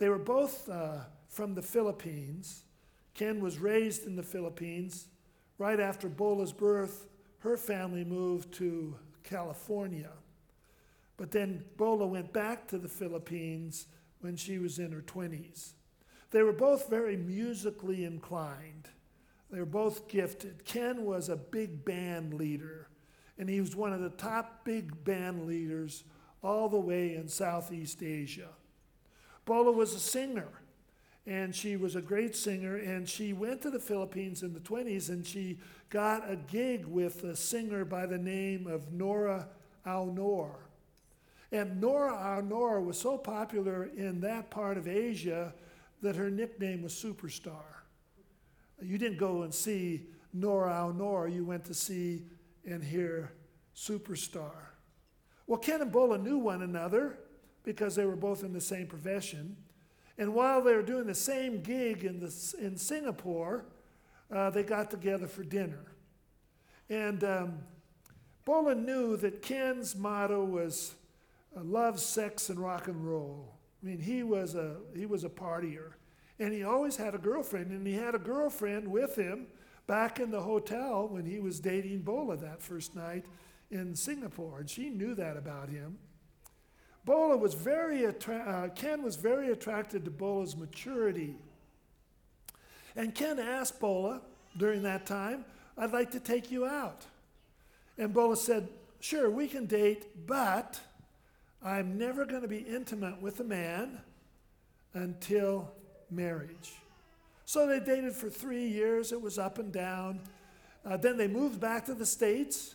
They 0.00 0.08
were 0.08 0.18
both 0.18 0.66
uh, 0.70 1.00
from 1.28 1.54
the 1.54 1.62
Philippines. 1.62 2.64
Ken 3.12 3.38
was 3.38 3.58
raised 3.58 4.06
in 4.06 4.16
the 4.16 4.22
Philippines. 4.22 5.08
Right 5.58 5.78
after 5.78 6.08
Bola's 6.08 6.54
birth, 6.54 7.06
her 7.40 7.58
family 7.58 8.02
moved 8.02 8.50
to 8.54 8.96
California. 9.22 10.08
But 11.18 11.32
then 11.32 11.64
Bola 11.76 12.06
went 12.06 12.32
back 12.32 12.66
to 12.68 12.78
the 12.78 12.88
Philippines 12.88 13.88
when 14.22 14.36
she 14.36 14.58
was 14.58 14.78
in 14.78 14.90
her 14.90 15.02
20s. 15.02 15.72
They 16.30 16.42
were 16.42 16.54
both 16.54 16.88
very 16.88 17.18
musically 17.18 18.06
inclined. 18.06 18.88
They 19.50 19.58
were 19.58 19.66
both 19.66 20.08
gifted. 20.08 20.64
Ken 20.64 21.04
was 21.04 21.28
a 21.28 21.36
big 21.36 21.84
band 21.84 22.32
leader, 22.32 22.88
and 23.36 23.50
he 23.50 23.60
was 23.60 23.76
one 23.76 23.92
of 23.92 24.00
the 24.00 24.08
top 24.08 24.64
big 24.64 25.04
band 25.04 25.46
leaders 25.46 26.04
all 26.42 26.70
the 26.70 26.80
way 26.80 27.16
in 27.16 27.28
Southeast 27.28 28.02
Asia. 28.02 28.48
Bola 29.50 29.72
was 29.72 29.94
a 29.94 29.98
singer, 29.98 30.46
and 31.26 31.52
she 31.52 31.74
was 31.74 31.96
a 31.96 32.00
great 32.00 32.36
singer, 32.36 32.76
and 32.76 33.08
she 33.08 33.32
went 33.32 33.60
to 33.62 33.70
the 33.72 33.80
Philippines 33.80 34.44
in 34.44 34.54
the 34.54 34.60
20s 34.60 35.08
and 35.08 35.26
she 35.26 35.58
got 35.88 36.30
a 36.30 36.36
gig 36.36 36.86
with 36.86 37.24
a 37.24 37.34
singer 37.34 37.84
by 37.84 38.06
the 38.06 38.16
name 38.16 38.68
of 38.68 38.92
Nora 38.92 39.48
Aunor. 39.84 40.52
And 41.50 41.80
Nora 41.80 42.12
Aunor 42.12 42.80
was 42.80 42.96
so 42.96 43.18
popular 43.18 43.86
in 43.96 44.20
that 44.20 44.52
part 44.52 44.78
of 44.78 44.86
Asia 44.86 45.52
that 46.00 46.14
her 46.14 46.30
nickname 46.30 46.82
was 46.82 46.94
Superstar. 46.94 47.82
You 48.80 48.98
didn't 48.98 49.18
go 49.18 49.42
and 49.42 49.52
see 49.52 50.06
Nora 50.32 50.70
Aunor, 50.70 51.26
you 51.26 51.44
went 51.44 51.64
to 51.64 51.74
see 51.74 52.22
and 52.64 52.84
hear 52.84 53.32
Superstar. 53.74 54.54
Well, 55.48 55.58
Ken 55.58 55.82
and 55.82 55.90
Bola 55.90 56.18
knew 56.18 56.38
one 56.38 56.62
another 56.62 57.18
because 57.72 57.94
they 57.94 58.04
were 58.04 58.16
both 58.16 58.42
in 58.42 58.52
the 58.52 58.60
same 58.60 58.86
profession. 58.86 59.56
And 60.18 60.34
while 60.34 60.60
they 60.60 60.74
were 60.74 60.82
doing 60.82 61.06
the 61.06 61.14
same 61.14 61.62
gig 61.62 62.04
in, 62.04 62.18
the, 62.18 62.54
in 62.60 62.76
Singapore, 62.76 63.64
uh, 64.34 64.50
they 64.50 64.62
got 64.62 64.90
together 64.90 65.26
for 65.26 65.44
dinner. 65.44 65.92
And 66.88 67.22
um, 67.22 67.58
Bola 68.44 68.74
knew 68.74 69.16
that 69.18 69.40
Ken's 69.42 69.94
motto 69.94 70.44
was 70.44 70.94
uh, 71.56 71.62
love, 71.62 72.00
sex, 72.00 72.48
and 72.48 72.58
rock 72.58 72.88
and 72.88 73.06
roll. 73.06 73.54
I 73.82 73.86
mean, 73.86 74.00
he 74.00 74.24
was 74.24 74.56
a, 74.56 74.76
he 74.96 75.06
was 75.06 75.22
a 75.22 75.28
partier. 75.28 75.92
And 76.38 76.52
he 76.52 76.64
always 76.64 76.96
had 76.96 77.14
a 77.14 77.18
girlfriend, 77.18 77.70
and 77.70 77.86
he 77.86 77.94
had 77.94 78.14
a 78.14 78.18
girlfriend 78.18 78.88
with 78.88 79.14
him 79.14 79.46
back 79.86 80.18
in 80.18 80.30
the 80.30 80.40
hotel 80.40 81.06
when 81.08 81.24
he 81.24 81.38
was 81.38 81.60
dating 81.60 82.02
Bola 82.02 82.36
that 82.36 82.62
first 82.62 82.96
night 82.96 83.26
in 83.70 83.94
Singapore, 83.94 84.60
and 84.60 84.68
she 84.68 84.90
knew 84.90 85.14
that 85.14 85.36
about 85.36 85.68
him. 85.68 85.98
Bola 87.04 87.36
was 87.36 87.54
very 87.54 88.06
attra- 88.06 88.44
uh, 88.46 88.68
Ken 88.74 89.02
was 89.02 89.16
very 89.16 89.50
attracted 89.50 90.04
to 90.04 90.10
Bola's 90.10 90.56
maturity. 90.56 91.34
And 92.94 93.14
Ken 93.14 93.38
asked 93.38 93.80
Bola 93.80 94.20
during 94.56 94.82
that 94.82 95.06
time, 95.06 95.44
I'd 95.78 95.92
like 95.92 96.10
to 96.12 96.20
take 96.20 96.50
you 96.50 96.66
out. 96.66 97.04
And 97.96 98.12
Bola 98.12 98.36
said, 98.36 98.68
Sure, 99.00 99.30
we 99.30 99.48
can 99.48 99.64
date, 99.64 100.26
but 100.26 100.78
I'm 101.62 101.96
never 101.96 102.26
going 102.26 102.42
to 102.42 102.48
be 102.48 102.58
intimate 102.58 103.20
with 103.22 103.40
a 103.40 103.44
man 103.44 104.00
until 104.92 105.72
marriage. 106.10 106.72
So 107.46 107.66
they 107.66 107.80
dated 107.80 108.14
for 108.14 108.28
three 108.28 108.68
years. 108.68 109.10
It 109.12 109.20
was 109.20 109.38
up 109.38 109.58
and 109.58 109.72
down. 109.72 110.20
Uh, 110.84 110.96
then 110.96 111.16
they 111.16 111.28
moved 111.28 111.60
back 111.60 111.86
to 111.86 111.94
the 111.94 112.06
States 112.06 112.74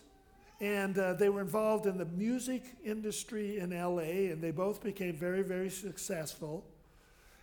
and 0.62 0.98
uh, 0.98 1.14
they 1.14 1.30
were 1.30 1.42
involved 1.42 1.86
in 1.86 1.98
the 1.98 2.06
music 2.06 2.64
industry 2.84 3.60
in 3.60 3.72
LA, 3.72 4.32
and 4.32 4.42
they 4.42 4.52
both 4.52 4.82
became 4.82 5.16
very, 5.16 5.42
very 5.42 5.70
successful. 5.70 6.66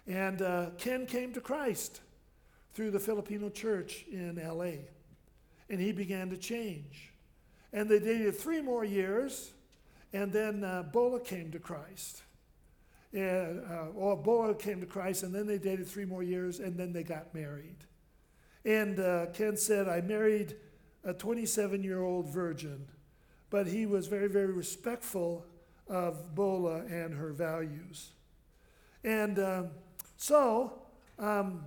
And 0.06 0.40
uh, 0.40 0.70
Ken 0.78 1.06
came 1.06 1.32
to 1.34 1.40
Christ 1.40 2.00
through 2.74 2.90
the 2.90 2.98
Filipino 2.98 3.50
church 3.50 4.06
in 4.10 4.36
LA, 4.36 4.84
and 5.68 5.80
he 5.80 5.92
began 5.92 6.30
to 6.30 6.36
change. 6.38 7.12
And 7.72 7.88
they 7.88 7.98
dated 7.98 8.36
three 8.36 8.62
more 8.62 8.84
years, 8.84 9.52
and 10.12 10.32
then 10.32 10.64
uh, 10.64 10.84
Bola 10.84 11.20
came 11.20 11.50
to 11.52 11.58
Christ. 11.58 12.22
And, 13.12 13.60
uh, 13.70 13.88
or 13.94 14.16
Bola 14.16 14.54
came 14.54 14.80
to 14.80 14.86
Christ, 14.86 15.22
and 15.22 15.34
then 15.34 15.46
they 15.46 15.58
dated 15.58 15.86
three 15.86 16.06
more 16.06 16.22
years, 16.22 16.60
and 16.60 16.78
then 16.78 16.94
they 16.94 17.02
got 17.02 17.34
married. 17.34 17.76
And 18.64 18.98
uh, 18.98 19.26
Ken 19.34 19.56
said, 19.56 19.86
I 19.86 20.00
married 20.00 20.56
a 21.04 21.12
27 21.12 21.82
year 21.82 22.02
old 22.02 22.32
virgin 22.32 22.86
but 23.52 23.66
he 23.66 23.84
was 23.84 24.06
very, 24.06 24.28
very 24.28 24.50
respectful 24.50 25.44
of 25.86 26.34
Bola 26.34 26.86
and 26.86 27.12
her 27.12 27.32
values. 27.32 28.12
And 29.04 29.38
um, 29.38 29.68
so, 30.16 30.72
um, 31.18 31.66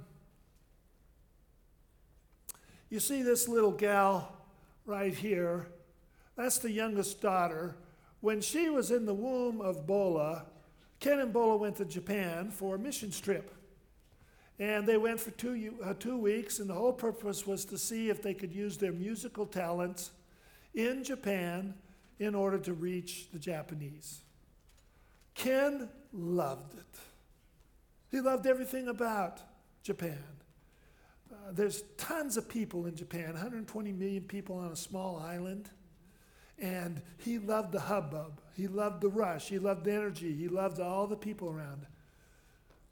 you 2.90 3.00
see 3.00 3.22
this 3.22 3.48
little 3.48 3.72
gal 3.72 4.36
right 4.88 5.14
here. 5.14 5.68
That's 6.36 6.58
the 6.58 6.72
youngest 6.72 7.22
daughter. 7.22 7.76
When 8.20 8.42
she 8.42 8.68
was 8.72 8.90
in 8.90 9.06
the 9.06 9.14
womb 9.14 9.62
of 9.62 9.86
Bola, 9.86 10.46
Ken 11.00 11.20
and 11.20 11.32
Bola 11.32 11.58
went 11.58 11.76
to 11.76 11.86
Japan 11.86 12.50
for 12.50 12.76
a 12.76 12.80
mission 12.80 13.12
trip. 13.12 13.54
And 14.58 14.88
they 14.88 14.98
went 14.98 15.20
for 15.20 15.30
two, 15.32 15.76
uh, 15.84 15.94
two 15.94 16.18
weeks, 16.18 16.58
and 16.58 16.68
the 16.68 16.74
whole 16.74 16.94
purpose 16.94 17.46
was 17.46 17.64
to 17.66 17.78
see 17.78 18.10
if 18.10 18.24
they 18.24 18.34
could 18.34 18.52
use 18.52 18.76
their 18.78 18.94
musical 18.94 19.46
talents 19.46 20.10
in 20.76 21.04
Japan 21.04 21.74
in 22.20 22.36
order 22.36 22.58
to 22.60 22.74
reach 22.74 23.28
the 23.32 23.40
Japanese. 23.40 24.22
Ken 25.34 25.90
loved 26.14 26.76
it. 26.76 27.00
He 28.12 28.22
loved 28.22 28.48
everything 28.48 28.88
about 28.88 29.42
Japan. 29.84 30.24
Uh, 31.32 31.52
there's 31.52 31.84
tons 31.98 32.38
of 32.38 32.48
people 32.48 32.86
in 32.86 32.96
Japan, 32.96 33.34
120 33.34 33.92
million 33.92 34.24
people 34.24 34.58
on 34.58 34.72
a 34.72 34.76
small 34.76 35.20
island. 35.20 35.70
And 36.58 37.02
he 37.18 37.38
loved 37.38 37.74
the 37.74 37.82
hubbub. 37.82 38.40
He 38.56 38.68
loved 38.68 39.02
the 39.02 39.10
rush. 39.10 39.50
He 39.50 39.60
loved 39.60 39.84
the 39.84 39.94
energy. 39.94 40.34
He 40.34 40.48
loved 40.48 40.80
all 40.80 41.08
the 41.08 41.18
people 41.18 41.50
around. 41.50 41.86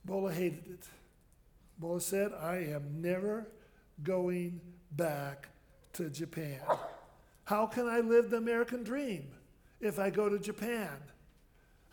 Bola 0.03 0.33
hated 0.33 0.67
it. 0.67 0.87
Bola 1.79 2.01
said, 2.01 2.33
I 2.33 2.57
am 2.57 3.01
never 3.01 3.47
going 4.03 4.59
back 4.91 5.47
to 5.93 6.09
Japan. 6.09 6.59
How 7.45 7.65
can 7.65 7.87
I 7.87 7.99
live 7.99 8.29
the 8.29 8.37
American 8.37 8.83
dream 8.83 9.27
if 9.81 9.99
I 9.99 10.09
go 10.09 10.29
to 10.29 10.39
Japan? 10.39 10.89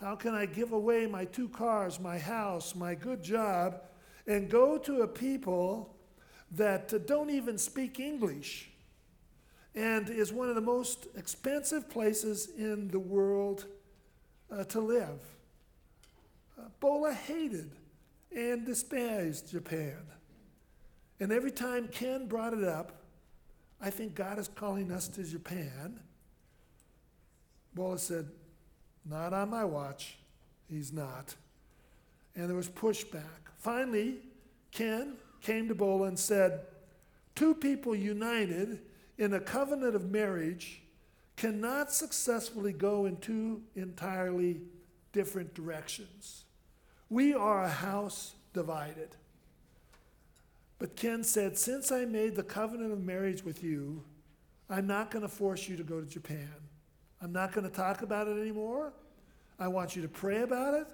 How 0.00 0.14
can 0.14 0.34
I 0.34 0.46
give 0.46 0.72
away 0.72 1.06
my 1.06 1.24
two 1.24 1.48
cars, 1.48 2.00
my 2.00 2.18
house, 2.18 2.74
my 2.74 2.94
good 2.94 3.22
job, 3.22 3.82
and 4.26 4.48
go 4.48 4.78
to 4.78 5.02
a 5.02 5.08
people 5.08 5.94
that 6.52 7.06
don't 7.06 7.30
even 7.30 7.58
speak 7.58 8.00
English 8.00 8.70
and 9.74 10.08
is 10.08 10.32
one 10.32 10.48
of 10.48 10.54
the 10.54 10.60
most 10.60 11.06
expensive 11.16 11.88
places 11.88 12.48
in 12.56 12.88
the 12.88 12.98
world 12.98 13.66
uh, 14.50 14.64
to 14.64 14.80
live? 14.80 15.20
Uh, 16.58 16.64
Bola 16.80 17.12
hated 17.12 17.70
and 18.34 18.64
despised 18.64 19.50
Japan. 19.50 19.98
And 21.18 21.30
every 21.32 21.50
time 21.50 21.88
Ken 21.88 22.26
brought 22.26 22.54
it 22.54 22.64
up, 22.64 22.99
I 23.80 23.90
think 23.90 24.14
God 24.14 24.38
is 24.38 24.48
calling 24.48 24.92
us 24.92 25.08
to 25.08 25.24
Japan. 25.24 26.00
Bola 27.74 27.98
said, 27.98 28.28
Not 29.04 29.32
on 29.32 29.50
my 29.50 29.64
watch. 29.64 30.18
He's 30.68 30.92
not. 30.92 31.34
And 32.36 32.48
there 32.48 32.56
was 32.56 32.68
pushback. 32.68 33.48
Finally, 33.58 34.18
Ken 34.70 35.14
came 35.40 35.68
to 35.68 35.74
Bola 35.74 36.08
and 36.08 36.18
said, 36.18 36.60
Two 37.34 37.54
people 37.54 37.94
united 37.94 38.80
in 39.18 39.34
a 39.34 39.40
covenant 39.40 39.94
of 39.94 40.10
marriage 40.10 40.82
cannot 41.36 41.92
successfully 41.92 42.72
go 42.72 43.06
in 43.06 43.16
two 43.16 43.62
entirely 43.74 44.60
different 45.12 45.54
directions. 45.54 46.44
We 47.08 47.34
are 47.34 47.64
a 47.64 47.68
house 47.68 48.34
divided. 48.52 49.16
But 50.80 50.96
Ken 50.96 51.22
said, 51.22 51.56
Since 51.56 51.92
I 51.92 52.06
made 52.06 52.34
the 52.34 52.42
covenant 52.42 52.92
of 52.92 53.04
marriage 53.04 53.44
with 53.44 53.62
you, 53.62 54.02
I'm 54.68 54.86
not 54.86 55.10
going 55.10 55.22
to 55.22 55.28
force 55.28 55.68
you 55.68 55.76
to 55.76 55.84
go 55.84 56.00
to 56.00 56.06
Japan. 56.06 56.50
I'm 57.20 57.32
not 57.32 57.52
going 57.52 57.68
to 57.68 57.72
talk 57.72 58.02
about 58.02 58.26
it 58.26 58.40
anymore. 58.40 58.94
I 59.58 59.68
want 59.68 59.94
you 59.94 60.00
to 60.02 60.08
pray 60.08 60.40
about 60.40 60.74
it. 60.74 60.86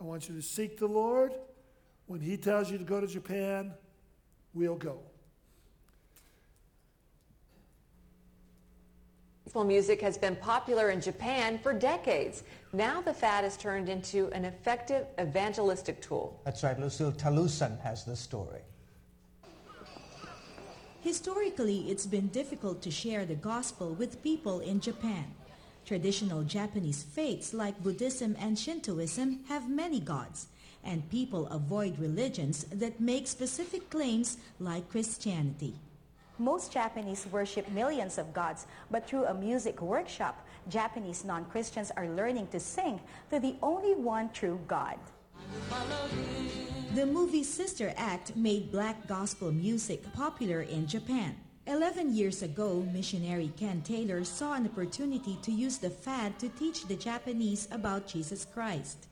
I 0.00 0.02
want 0.02 0.28
you 0.28 0.34
to 0.34 0.42
seek 0.42 0.78
the 0.78 0.88
Lord. 0.88 1.32
When 2.06 2.20
He 2.20 2.36
tells 2.36 2.70
you 2.70 2.76
to 2.76 2.84
go 2.84 3.00
to 3.00 3.06
Japan, 3.06 3.72
we'll 4.52 4.74
go. 4.74 4.98
Gospel 9.44 9.62
music 9.62 10.00
has 10.00 10.18
been 10.18 10.34
popular 10.34 10.90
in 10.90 11.00
Japan 11.00 11.60
for 11.62 11.72
decades. 11.72 12.42
Now 12.72 13.00
the 13.00 13.14
fad 13.14 13.44
has 13.44 13.56
turned 13.56 13.88
into 13.88 14.28
an 14.30 14.44
effective 14.44 15.06
evangelistic 15.20 16.02
tool. 16.02 16.40
That's 16.44 16.64
right, 16.64 16.76
Lucille 16.80 17.12
Talusan 17.12 17.80
has 17.82 18.04
the 18.04 18.16
story. 18.16 18.62
Historically, 21.04 21.90
it's 21.90 22.06
been 22.06 22.28
difficult 22.28 22.80
to 22.80 22.90
share 22.90 23.26
the 23.26 23.34
gospel 23.34 23.92
with 23.92 24.22
people 24.22 24.60
in 24.60 24.80
Japan. 24.80 25.26
Traditional 25.84 26.42
Japanese 26.44 27.02
faiths 27.02 27.52
like 27.52 27.82
Buddhism 27.82 28.34
and 28.40 28.58
Shintoism 28.58 29.40
have 29.46 29.68
many 29.68 30.00
gods, 30.00 30.46
and 30.82 31.10
people 31.10 31.46
avoid 31.48 31.98
religions 31.98 32.64
that 32.72 33.00
make 33.00 33.26
specific 33.26 33.90
claims 33.90 34.38
like 34.58 34.88
Christianity. 34.88 35.74
Most 36.38 36.72
Japanese 36.72 37.26
worship 37.30 37.70
millions 37.70 38.16
of 38.16 38.32
gods, 38.32 38.64
but 38.90 39.06
through 39.06 39.26
a 39.26 39.34
music 39.34 39.82
workshop, 39.82 40.40
Japanese 40.70 41.22
non-Christians 41.22 41.92
are 41.98 42.08
learning 42.08 42.46
to 42.46 42.58
sing 42.58 42.98
to 43.28 43.38
the 43.38 43.56
only 43.62 43.94
one 43.94 44.30
true 44.32 44.58
God. 44.66 44.96
The 46.94 47.06
movie 47.06 47.42
Sister 47.42 47.92
Act 47.96 48.36
made 48.36 48.70
black 48.70 49.08
gospel 49.08 49.50
music 49.50 50.12
popular 50.12 50.60
in 50.62 50.86
Japan. 50.86 51.34
Eleven 51.66 52.14
years 52.14 52.40
ago, 52.40 52.86
missionary 52.92 53.50
Ken 53.56 53.82
Taylor 53.82 54.22
saw 54.22 54.52
an 54.52 54.66
opportunity 54.66 55.36
to 55.42 55.50
use 55.50 55.78
the 55.78 55.90
fad 55.90 56.38
to 56.38 56.48
teach 56.50 56.86
the 56.86 56.94
Japanese 56.94 57.66
about 57.72 58.06
Jesus 58.06 58.44
Christ. 58.44 59.08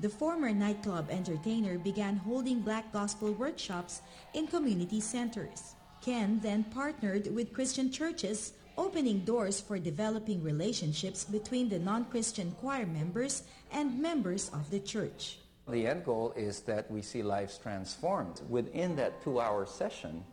The 0.00 0.08
former 0.08 0.52
nightclub 0.52 1.10
entertainer 1.10 1.76
began 1.76 2.16
holding 2.16 2.60
black 2.60 2.90
gospel 2.94 3.32
workshops 3.32 4.00
in 4.32 4.46
community 4.46 5.00
centers. 5.00 5.74
Ken 6.00 6.40
then 6.42 6.64
partnered 6.64 7.28
with 7.34 7.52
Christian 7.52 7.92
churches, 7.92 8.54
opening 8.78 9.20
doors 9.26 9.60
for 9.60 9.78
developing 9.78 10.42
relationships 10.42 11.26
between 11.26 11.68
the 11.68 11.78
non-Christian 11.78 12.52
choir 12.52 12.86
members 12.86 13.42
and 13.70 14.00
members 14.00 14.48
of 14.48 14.70
the 14.70 14.80
church. 14.80 15.40
The 15.68 15.86
end 15.86 16.04
goal 16.04 16.32
is 16.36 16.60
that 16.62 16.90
we 16.90 17.02
see 17.02 17.22
lives 17.22 17.58
transformed. 17.58 18.40
Within 18.48 18.96
that 18.96 19.22
two 19.22 19.40
hour 19.40 19.66
session, 19.66 20.24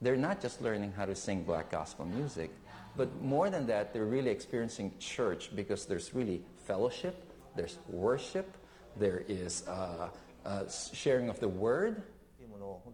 they're 0.00 0.16
not 0.16 0.40
just 0.40 0.62
learning 0.62 0.92
how 0.96 1.06
to 1.06 1.14
sing 1.14 1.42
black 1.42 1.70
gospel 1.70 2.04
music, 2.04 2.50
but 2.96 3.10
more 3.20 3.50
than 3.50 3.66
that, 3.66 3.92
they're 3.92 4.06
really 4.06 4.30
experiencing 4.30 4.92
church 4.98 5.50
because 5.54 5.86
there's 5.86 6.14
really 6.14 6.42
fellowship, 6.64 7.16
there's 7.56 7.78
worship, 7.88 8.56
there 8.96 9.24
is 9.28 9.66
uh, 9.68 10.08
uh, 10.44 10.64
sharing 10.92 11.28
of 11.28 11.40
the 11.40 11.48
word. 11.48 12.02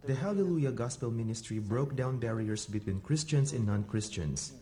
The 0.05 0.15
Hallelujah 0.15 0.73
Gospel 0.73 1.11
Ministry 1.11 1.59
broke 1.61 1.95
down 1.95 2.19
barriers 2.19 2.67
between 2.67 3.01
Christians 3.01 3.53
and 3.53 3.67
non 3.67 3.85
Christians. 3.85 4.55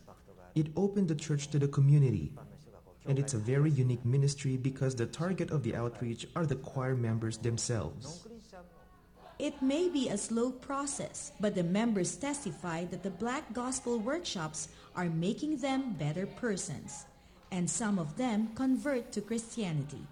It 0.53 0.67
opened 0.75 1.07
the 1.07 1.15
church 1.15 1.47
to 1.51 1.59
the 1.59 1.67
community. 1.67 2.33
And 3.07 3.17
it's 3.17 3.33
a 3.33 3.37
very 3.37 3.71
unique 3.71 4.05
ministry 4.05 4.57
because 4.57 4.95
the 4.95 5.07
target 5.07 5.49
of 5.51 5.63
the 5.63 5.75
outreach 5.75 6.27
are 6.35 6.45
the 6.45 6.55
choir 6.55 6.95
members 6.95 7.37
themselves. 7.37 8.27
It 9.39 9.59
may 9.59 9.89
be 9.89 10.09
a 10.09 10.17
slow 10.17 10.51
process, 10.51 11.31
but 11.39 11.55
the 11.55 11.63
members 11.63 12.15
testify 12.15 12.85
that 12.85 13.01
the 13.01 13.09
Black 13.09 13.51
Gospel 13.53 13.97
workshops 13.97 14.69
are 14.95 15.09
making 15.09 15.57
them 15.57 15.93
better 15.97 16.27
persons, 16.27 17.05
and 17.51 17.67
some 17.67 17.97
of 17.97 18.17
them 18.17 18.49
convert 18.53 19.11
to 19.13 19.21
Christianity. 19.21 20.05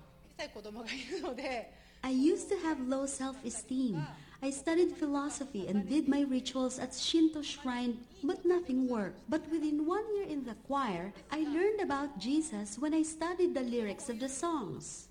I 2.03 2.10
used 2.10 2.50
to 2.50 2.58
have 2.58 2.79
low 2.88 3.05
self 3.05 3.38
esteem. 3.46 4.01
I 4.41 4.51
studied 4.51 4.96
philosophy 4.96 5.67
and 5.67 5.88
did 5.88 6.08
my 6.08 6.22
rituals 6.22 6.79
at 6.79 6.96
Shinto 6.96 7.41
shrine, 7.41 7.98
but 8.24 8.46
nothing 8.46 8.88
worked. 8.88 9.19
But 9.29 9.43
within 9.51 9.86
one 9.86 10.05
year 10.15 10.27
in 10.27 10.46
the 10.46 10.55
choir, 10.65 11.12
I 11.29 11.39
learned 11.43 11.81
about 11.81 12.17
Jesus 12.17 12.79
when 12.79 12.93
I 12.93 13.03
studied 13.03 13.53
the 13.53 13.67
lyrics 13.67 14.08
of 14.08 14.19
the 14.19 14.29
songs. 14.29 15.10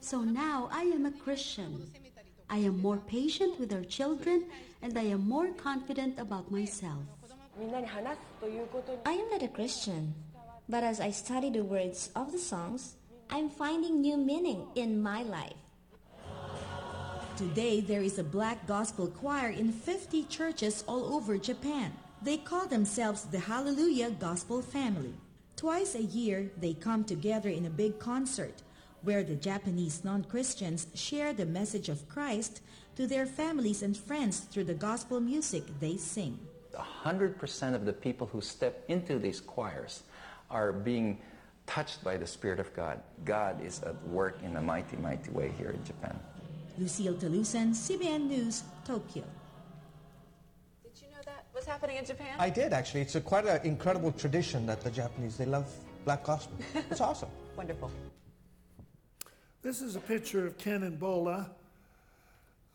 So 0.00 0.22
now 0.22 0.70
I 0.72 0.84
am 0.84 1.04
a 1.04 1.12
Christian. 1.12 1.90
I 2.48 2.58
am 2.64 2.80
more 2.80 2.96
patient 2.96 3.60
with 3.60 3.70
our 3.72 3.84
children 3.84 4.46
and 4.80 4.96
I 4.96 5.12
am 5.12 5.28
more 5.28 5.52
confident 5.52 6.18
about 6.18 6.50
myself. 6.50 7.04
I 9.04 9.12
am 9.12 9.30
not 9.30 9.42
a 9.42 9.48
Christian, 9.48 10.14
but 10.68 10.82
as 10.82 11.00
I 11.00 11.10
study 11.10 11.50
the 11.50 11.64
words 11.64 12.10
of 12.16 12.32
the 12.32 12.38
songs, 12.38 12.96
I'm 13.28 13.50
finding 13.50 14.00
new 14.00 14.16
meaning 14.16 14.66
in 14.74 15.02
my 15.02 15.22
life. 15.22 15.59
Today, 17.40 17.80
there 17.80 18.02
is 18.02 18.18
a 18.18 18.22
black 18.22 18.66
gospel 18.66 19.06
choir 19.06 19.48
in 19.48 19.72
50 19.72 20.24
churches 20.24 20.84
all 20.86 21.14
over 21.14 21.38
Japan. 21.38 21.90
They 22.20 22.36
call 22.36 22.66
themselves 22.66 23.22
the 23.22 23.38
Hallelujah 23.38 24.10
Gospel 24.10 24.60
Family. 24.60 25.14
Twice 25.56 25.94
a 25.94 26.02
year, 26.02 26.50
they 26.60 26.74
come 26.74 27.02
together 27.02 27.48
in 27.48 27.64
a 27.64 27.70
big 27.70 27.98
concert 27.98 28.60
where 29.00 29.22
the 29.22 29.36
Japanese 29.36 30.04
non-Christians 30.04 30.88
share 30.92 31.32
the 31.32 31.46
message 31.46 31.88
of 31.88 32.06
Christ 32.10 32.60
to 32.96 33.06
their 33.06 33.24
families 33.24 33.82
and 33.82 33.96
friends 33.96 34.40
through 34.40 34.64
the 34.64 34.74
gospel 34.74 35.18
music 35.18 35.62
they 35.80 35.96
sing. 35.96 36.38
100% 36.74 37.74
of 37.74 37.86
the 37.86 37.94
people 37.94 38.26
who 38.26 38.42
step 38.42 38.84
into 38.88 39.18
these 39.18 39.40
choirs 39.40 40.02
are 40.50 40.72
being 40.72 41.18
touched 41.66 42.04
by 42.04 42.18
the 42.18 42.26
Spirit 42.26 42.60
of 42.60 42.74
God. 42.74 43.00
God 43.24 43.64
is 43.64 43.82
at 43.82 43.96
work 44.08 44.42
in 44.42 44.56
a 44.56 44.60
mighty, 44.60 44.98
mighty 44.98 45.30
way 45.30 45.54
here 45.56 45.70
in 45.70 45.82
Japan. 45.86 46.20
Lucille 46.80 47.12
Talusan, 47.12 47.74
CBN 47.74 48.26
News, 48.26 48.62
Tokyo. 48.86 49.24
Did 50.82 50.92
you 51.02 51.08
know 51.08 51.20
that 51.26 51.44
was 51.54 51.66
happening 51.66 51.98
in 51.98 52.06
Japan? 52.06 52.36
I 52.38 52.48
did 52.48 52.72
actually. 52.72 53.02
It's 53.02 53.16
a 53.16 53.20
quite 53.20 53.44
an 53.44 53.60
incredible 53.64 54.12
tradition 54.12 54.64
that 54.64 54.80
the 54.80 54.90
Japanese 54.90 55.36
they 55.36 55.44
love 55.44 55.70
black 56.06 56.24
gospel. 56.24 56.56
It's 56.90 57.02
awesome. 57.02 57.28
Wonderful. 57.56 57.90
This 59.60 59.82
is 59.82 59.94
a 59.94 60.00
picture 60.00 60.46
of 60.46 60.56
Ken 60.56 60.82
and 60.84 60.98
Bola 60.98 61.50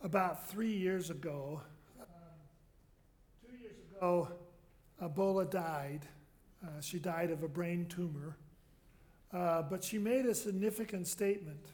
about 0.04 0.48
three 0.48 0.72
years 0.72 1.10
ago. 1.10 1.60
Um, 1.98 2.06
two 3.44 3.56
years 3.60 3.74
ago, 3.96 4.28
uh, 5.02 5.08
Bola 5.08 5.46
died. 5.46 6.06
Uh, 6.64 6.80
she 6.80 7.00
died 7.00 7.32
of 7.32 7.42
a 7.42 7.48
brain 7.48 7.86
tumor. 7.86 8.36
Uh, 9.32 9.62
but 9.62 9.82
she 9.82 9.98
made 9.98 10.26
a 10.26 10.34
significant 10.34 11.08
statement. 11.08 11.66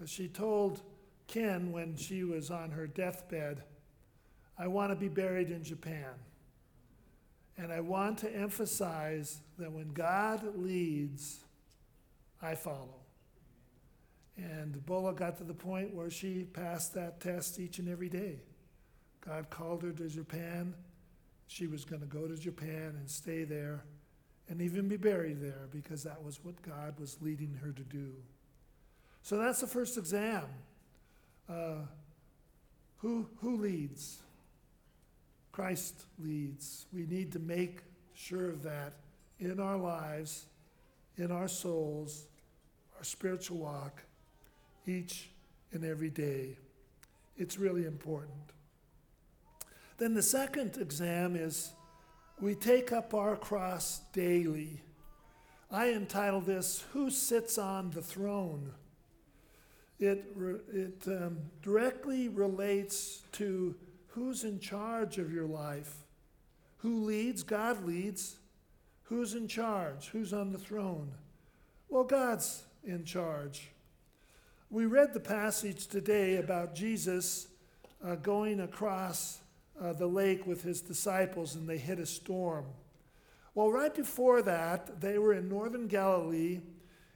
Uh, 0.00 0.06
she 0.06 0.28
told 0.28 0.82
Ken 1.32 1.72
when 1.72 1.96
she 1.96 2.24
was 2.24 2.50
on 2.50 2.70
her 2.72 2.86
deathbed, 2.86 3.62
I 4.58 4.66
want 4.66 4.92
to 4.92 4.96
be 4.96 5.08
buried 5.08 5.50
in 5.50 5.64
Japan. 5.64 6.12
And 7.56 7.72
I 7.72 7.80
want 7.80 8.18
to 8.18 8.34
emphasize 8.34 9.40
that 9.58 9.72
when 9.72 9.92
God 9.92 10.58
leads, 10.58 11.40
I 12.42 12.54
follow. 12.54 13.00
And 14.36 14.84
Bola 14.84 15.14
got 15.14 15.38
to 15.38 15.44
the 15.44 15.54
point 15.54 15.94
where 15.94 16.10
she 16.10 16.44
passed 16.44 16.92
that 16.94 17.20
test 17.20 17.58
each 17.58 17.78
and 17.78 17.88
every 17.88 18.10
day. 18.10 18.40
God 19.26 19.48
called 19.48 19.82
her 19.84 19.92
to 19.92 20.08
Japan. 20.08 20.74
She 21.46 21.66
was 21.66 21.86
going 21.86 22.02
to 22.02 22.06
go 22.06 22.26
to 22.26 22.36
Japan 22.36 22.94
and 22.98 23.08
stay 23.08 23.44
there 23.44 23.84
and 24.48 24.60
even 24.60 24.86
be 24.86 24.98
buried 24.98 25.40
there 25.40 25.68
because 25.70 26.02
that 26.02 26.22
was 26.22 26.44
what 26.44 26.60
God 26.60 27.00
was 27.00 27.16
leading 27.22 27.58
her 27.62 27.72
to 27.72 27.82
do. 27.82 28.12
So 29.22 29.38
that's 29.38 29.60
the 29.60 29.66
first 29.66 29.96
exam. 29.96 30.44
Uh, 31.48 31.86
who, 32.98 33.26
who 33.40 33.56
leads? 33.56 34.18
Christ 35.50 36.04
leads. 36.18 36.86
We 36.92 37.04
need 37.06 37.32
to 37.32 37.38
make 37.38 37.82
sure 38.14 38.48
of 38.48 38.62
that 38.62 38.94
in 39.38 39.60
our 39.60 39.76
lives, 39.76 40.46
in 41.16 41.30
our 41.30 41.48
souls, 41.48 42.26
our 42.96 43.04
spiritual 43.04 43.58
walk, 43.58 44.02
each 44.86 45.30
and 45.72 45.84
every 45.84 46.10
day. 46.10 46.56
It's 47.36 47.58
really 47.58 47.84
important. 47.84 48.52
Then 49.98 50.14
the 50.14 50.22
second 50.22 50.76
exam 50.78 51.36
is 51.36 51.72
we 52.40 52.54
take 52.54 52.92
up 52.92 53.14
our 53.14 53.36
cross 53.36 54.00
daily. 54.12 54.80
I 55.70 55.90
entitle 55.90 56.40
this 56.40 56.84
Who 56.92 57.10
Sits 57.10 57.58
on 57.58 57.90
the 57.90 58.02
Throne? 58.02 58.72
It, 60.02 60.24
it 60.72 61.02
um, 61.06 61.38
directly 61.62 62.28
relates 62.28 63.22
to 63.32 63.76
who's 64.08 64.42
in 64.42 64.58
charge 64.58 65.18
of 65.18 65.32
your 65.32 65.46
life. 65.46 65.94
Who 66.78 67.04
leads? 67.04 67.44
God 67.44 67.84
leads. 67.84 68.36
Who's 69.04 69.34
in 69.34 69.46
charge? 69.46 70.08
Who's 70.08 70.32
on 70.32 70.50
the 70.50 70.58
throne? 70.58 71.12
Well, 71.88 72.02
God's 72.02 72.64
in 72.82 73.04
charge. 73.04 73.68
We 74.70 74.86
read 74.86 75.14
the 75.14 75.20
passage 75.20 75.86
today 75.86 76.36
about 76.36 76.74
Jesus 76.74 77.46
uh, 78.04 78.16
going 78.16 78.58
across 78.58 79.38
uh, 79.80 79.92
the 79.92 80.06
lake 80.08 80.46
with 80.46 80.64
his 80.64 80.80
disciples 80.80 81.54
and 81.54 81.68
they 81.68 81.78
hit 81.78 82.00
a 82.00 82.06
storm. 82.06 82.64
Well, 83.54 83.70
right 83.70 83.94
before 83.94 84.42
that, 84.42 85.00
they 85.00 85.18
were 85.18 85.34
in 85.34 85.48
northern 85.48 85.86
Galilee. 85.86 86.60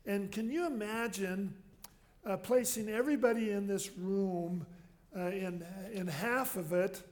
And 0.05 0.31
can 0.31 0.51
you 0.51 0.67
imagine 0.67 1.55
uh, 2.27 2.37
placing 2.37 2.89
everybody 2.89 3.51
in 3.53 3.67
this 3.67 3.91
room 3.97 4.67
uh, 5.17 5.27
in, 5.29 5.65
in 5.93 6.07
half 6.09 6.57
of 6.57 6.73
it, 6.73 7.03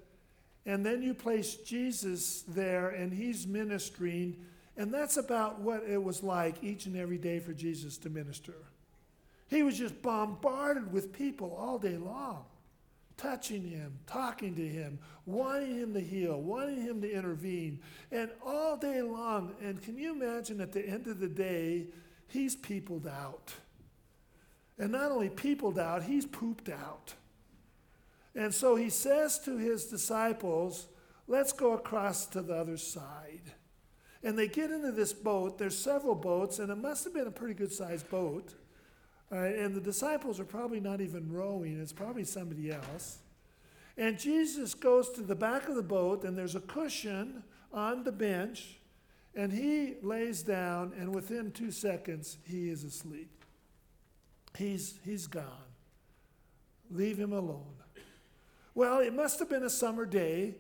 and 0.66 0.84
then 0.84 1.02
you 1.02 1.14
place 1.14 1.54
Jesus 1.56 2.42
there 2.42 2.88
and 2.88 3.12
he's 3.12 3.46
ministering? 3.46 4.36
And 4.76 4.92
that's 4.92 5.16
about 5.16 5.60
what 5.60 5.84
it 5.88 6.02
was 6.02 6.22
like 6.22 6.62
each 6.62 6.86
and 6.86 6.96
every 6.96 7.18
day 7.18 7.38
for 7.38 7.52
Jesus 7.52 7.96
to 7.98 8.10
minister. 8.10 8.54
He 9.48 9.62
was 9.62 9.78
just 9.78 10.02
bombarded 10.02 10.92
with 10.92 11.12
people 11.12 11.54
all 11.56 11.78
day 11.78 11.96
long, 11.96 12.44
touching 13.16 13.62
him, 13.68 13.98
talking 14.06 14.56
to 14.56 14.66
him, 14.66 14.98
wanting 15.26 15.78
him 15.78 15.94
to 15.94 16.00
heal, 16.00 16.40
wanting 16.40 16.82
him 16.82 17.00
to 17.02 17.12
intervene, 17.12 17.78
and 18.10 18.30
all 18.44 18.76
day 18.76 19.00
long. 19.00 19.54
And 19.62 19.80
can 19.80 19.96
you 19.96 20.12
imagine 20.12 20.60
at 20.60 20.72
the 20.72 20.84
end 20.84 21.06
of 21.06 21.20
the 21.20 21.28
day, 21.28 21.86
he's 22.26 22.56
peopled 22.56 23.06
out. 23.06 23.54
And 24.78 24.92
not 24.92 25.12
only 25.12 25.30
peopled 25.30 25.78
out, 25.78 26.04
he's 26.04 26.26
pooped 26.26 26.68
out. 26.68 27.14
And 28.34 28.52
so 28.52 28.74
he 28.74 28.90
says 28.90 29.38
to 29.40 29.56
his 29.56 29.86
disciples, 29.86 30.88
Let's 31.26 31.52
go 31.52 31.72
across 31.72 32.26
to 32.26 32.42
the 32.42 32.54
other 32.54 32.76
side. 32.76 33.52
And 34.22 34.38
they 34.38 34.48
get 34.48 34.70
into 34.70 34.92
this 34.92 35.12
boat. 35.12 35.58
There's 35.58 35.78
several 35.78 36.14
boats, 36.14 36.58
and 36.58 36.70
it 36.70 36.76
must 36.76 37.04
have 37.04 37.14
been 37.14 37.26
a 37.26 37.30
pretty 37.30 37.54
good 37.54 37.72
sized 37.72 38.10
boat. 38.10 38.54
Right, 39.30 39.56
and 39.56 39.74
the 39.74 39.80
disciples 39.80 40.38
are 40.38 40.44
probably 40.44 40.80
not 40.80 41.00
even 41.00 41.32
rowing, 41.32 41.80
it's 41.80 41.92
probably 41.92 42.24
somebody 42.24 42.70
else. 42.70 43.18
And 43.96 44.18
Jesus 44.18 44.74
goes 44.74 45.10
to 45.10 45.22
the 45.22 45.34
back 45.34 45.68
of 45.68 45.76
the 45.76 45.82
boat, 45.82 46.24
and 46.24 46.36
there's 46.36 46.54
a 46.54 46.60
cushion 46.60 47.42
on 47.72 48.04
the 48.04 48.12
bench, 48.12 48.78
and 49.34 49.52
he 49.52 49.94
lays 50.02 50.42
down, 50.42 50.92
and 50.98 51.14
within 51.14 51.50
two 51.50 51.70
seconds, 51.70 52.38
he 52.44 52.68
is 52.68 52.84
asleep. 52.84 53.43
He's, 54.56 54.98
he's 55.04 55.26
gone. 55.26 55.44
Leave 56.90 57.18
him 57.18 57.32
alone. 57.32 57.74
Well, 58.74 59.00
it 59.00 59.14
must 59.14 59.38
have 59.38 59.48
been 59.48 59.62
a 59.62 59.70
summer 59.70 60.06
day 60.06 60.54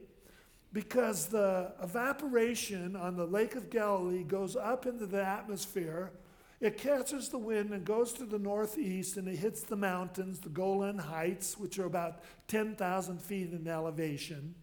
because 0.72 1.26
the 1.26 1.72
evaporation 1.82 2.96
on 2.96 3.16
the 3.16 3.26
Lake 3.26 3.54
of 3.54 3.70
Galilee 3.70 4.24
goes 4.24 4.56
up 4.56 4.86
into 4.86 5.06
the 5.06 5.24
atmosphere. 5.24 6.12
It 6.60 6.78
catches 6.78 7.28
the 7.28 7.38
wind 7.38 7.72
and 7.72 7.84
goes 7.84 8.12
to 8.14 8.24
the 8.24 8.38
northeast 8.38 9.16
and 9.16 9.28
it 9.28 9.36
hits 9.36 9.62
the 9.62 9.76
mountains, 9.76 10.40
the 10.40 10.48
Golan 10.48 10.98
Heights, 10.98 11.58
which 11.58 11.78
are 11.78 11.86
about 11.86 12.22
10,000 12.48 13.20
feet 13.20 13.52
in 13.52 13.68
elevation 13.68 14.54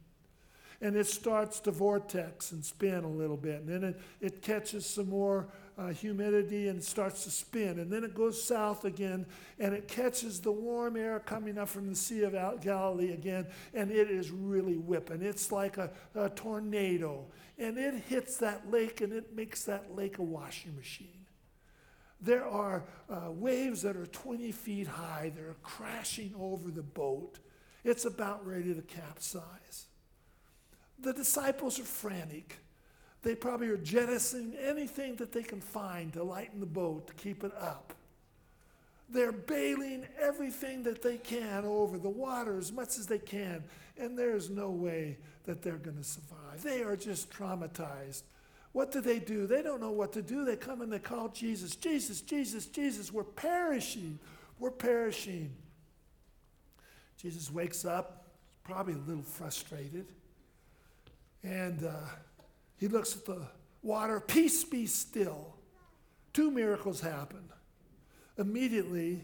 and 0.82 0.96
it 0.96 1.06
starts 1.06 1.60
to 1.62 1.72
vortex 1.72 2.52
and 2.52 2.66
spin 2.66 3.04
a 3.04 3.10
little 3.10 3.38
bit. 3.38 3.62
And 3.62 3.70
then 3.70 3.84
it, 3.84 4.02
it 4.20 4.42
catches 4.42 4.86
some 4.86 5.10
more 5.10 5.48
uh, 5.82 5.90
humidity 5.90 6.68
and 6.68 6.84
starts 6.84 7.24
to 7.24 7.32
spin. 7.32 7.80
And 7.80 7.92
then 7.92 8.04
it 8.04 8.14
goes 8.14 8.42
south 8.42 8.86
again 8.86 9.26
and 9.60 9.74
it 9.74 9.88
catches 9.88 10.40
the 10.40 10.52
warm 10.52 10.96
air 10.96 11.20
coming 11.20 11.58
up 11.58 11.70
from 11.70 11.90
the 11.90 11.96
Sea 11.96 12.24
of 12.24 12.62
Galilee 12.62 13.14
again. 13.14 13.48
And 13.74 13.92
it 13.92 14.10
is 14.12 14.30
really 14.30 14.78
whipping. 14.78 15.22
It's 15.22 15.52
like 15.52 15.78
a, 15.78 15.90
a 16.14 16.30
tornado. 16.30 17.26
And 17.58 17.78
it 17.78 17.96
hits 18.08 18.38
that 18.38 18.70
lake 18.70 19.02
and 19.02 19.12
it 19.12 19.36
makes 19.36 19.64
that 19.64 19.96
lake 19.96 20.20
a 20.20 20.24
washing 20.24 20.76
machine. 20.76 21.26
There 22.22 22.46
are 22.46 22.84
uh, 23.10 23.32
waves 23.32 23.82
that 23.82 23.98
are 23.98 24.06
20 24.06 24.52
feet 24.52 24.88
high 24.88 25.32
that 25.36 25.44
are 25.44 25.58
crashing 25.64 26.36
over 26.40 26.70
the 26.70 26.84
boat. 26.84 27.40
It's 27.84 28.06
about 28.06 28.46
ready 28.46 28.76
to 28.76 28.82
capsize. 28.84 29.88
The 31.00 31.14
disciples 31.14 31.80
are 31.80 31.84
frantic. 31.84 32.60
They 33.24 33.36
probably 33.36 33.68
are 33.68 33.78
jettisoning 33.78 34.56
anything 34.56 35.16
that 35.18 35.32
they 35.32 35.44
can 35.44 35.62
find 35.62 36.12
to 36.14 36.24
lighten 36.24 36.60
the 36.60 36.66
boat, 36.66 37.08
to 37.08 37.14
keep 37.14 37.44
it 37.44 37.54
up. 37.60 37.94
They're 39.10 39.32
bailing 39.32 40.08
everything 40.20 40.84
that 40.84 41.02
they 41.02 41.18
can 41.18 41.66
over 41.66 41.98
the 41.98 42.10
water 42.10 42.58
as 42.58 42.72
much 42.72 42.98
as 42.98 43.08
they 43.08 43.20
can, 43.20 43.64
and 43.98 44.18
there's 44.18 44.50
no 44.50 44.70
way 44.70 45.18
that 45.44 45.62
they're 45.62 45.78
going 45.78 45.98
to 45.98 46.04
survive. 46.04 46.64
They 46.64 46.82
are 46.82 46.96
just 46.96 47.30
traumatized. 47.30 48.24
What 48.72 48.92
do 48.92 49.02
they 49.02 49.20
do? 49.20 49.48
They 49.48 49.62
don't 49.62 49.82
know 49.82 49.92
what 49.92 50.14
to 50.14 50.22
do. 50.22 50.46
They 50.46 50.56
come 50.56 50.82
and 50.82 50.92
they 50.92 51.00
call 51.00 51.28
Jesus, 51.30 51.76
Jesus, 51.76 52.22
Jesus, 52.22 52.68
Jesus, 52.68 53.12
we're 53.12 53.24
perishing. 53.24 54.18
We're 54.60 54.72
perishing. 54.72 55.52
Jesus 57.22 57.52
wakes 57.52 57.84
up, 57.84 58.28
probably 58.64 58.94
a 58.94 58.98
little 58.98 59.24
frustrated. 59.24 60.06
And 61.44 61.84
uh, 61.84 61.92
he 62.82 62.88
looks 62.88 63.16
at 63.16 63.26
the 63.26 63.44
water, 63.84 64.20
peace 64.20 64.64
be 64.64 64.88
still. 64.88 65.54
Two 66.34 66.50
miracles 66.50 67.00
happen. 67.00 67.44
Immediately, 68.40 69.24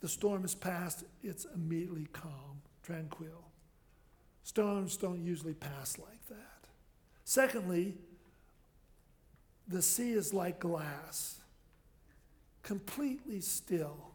the 0.00 0.08
storm 0.08 0.44
is 0.44 0.54
past, 0.54 1.04
it's 1.22 1.46
immediately 1.54 2.06
calm, 2.12 2.60
tranquil. 2.82 3.48
Storms 4.42 4.98
don't 4.98 5.24
usually 5.24 5.54
pass 5.54 5.98
like 5.98 6.28
that. 6.28 6.66
Secondly, 7.24 7.96
the 9.66 9.80
sea 9.80 10.12
is 10.12 10.34
like 10.34 10.60
glass, 10.60 11.40
completely 12.62 13.40
still. 13.40 14.10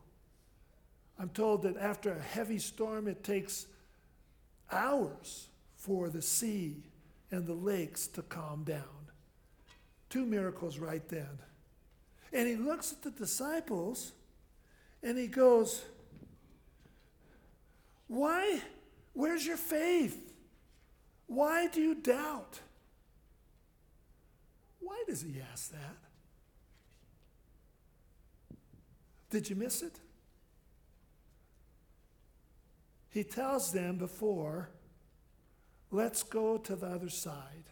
I'm 1.17 1.29
told 1.29 1.63
that 1.63 1.77
after 1.77 2.11
a 2.11 2.21
heavy 2.21 2.59
storm, 2.59 3.07
it 3.07 3.23
takes 3.23 3.65
hours 4.71 5.47
for 5.77 6.09
the 6.09 6.21
sea 6.21 6.83
and 7.31 7.45
the 7.45 7.53
lakes 7.53 8.07
to 8.07 8.21
calm 8.21 8.63
down. 8.63 9.11
Two 10.09 10.25
miracles 10.25 10.79
right 10.79 11.07
then. 11.09 11.39
And 12.31 12.47
he 12.47 12.55
looks 12.55 12.91
at 12.91 13.01
the 13.01 13.11
disciples 13.11 14.13
and 15.03 15.17
he 15.17 15.27
goes, 15.27 15.83
Why? 18.07 18.61
Where's 19.13 19.45
your 19.45 19.57
faith? 19.57 20.33
Why 21.27 21.67
do 21.67 21.81
you 21.81 21.95
doubt? 21.95 22.59
Why 24.79 25.03
does 25.07 25.21
he 25.21 25.41
ask 25.51 25.71
that? 25.71 25.97
Did 29.29 29.49
you 29.49 29.55
miss 29.55 29.81
it? 29.81 29.99
He 33.09 33.23
tells 33.23 33.71
them 33.73 33.97
before 33.97 34.69
Let's 35.91 36.23
go 36.23 36.57
to 36.57 36.75
the 36.75 36.87
other 36.87 37.09
side. 37.09 37.63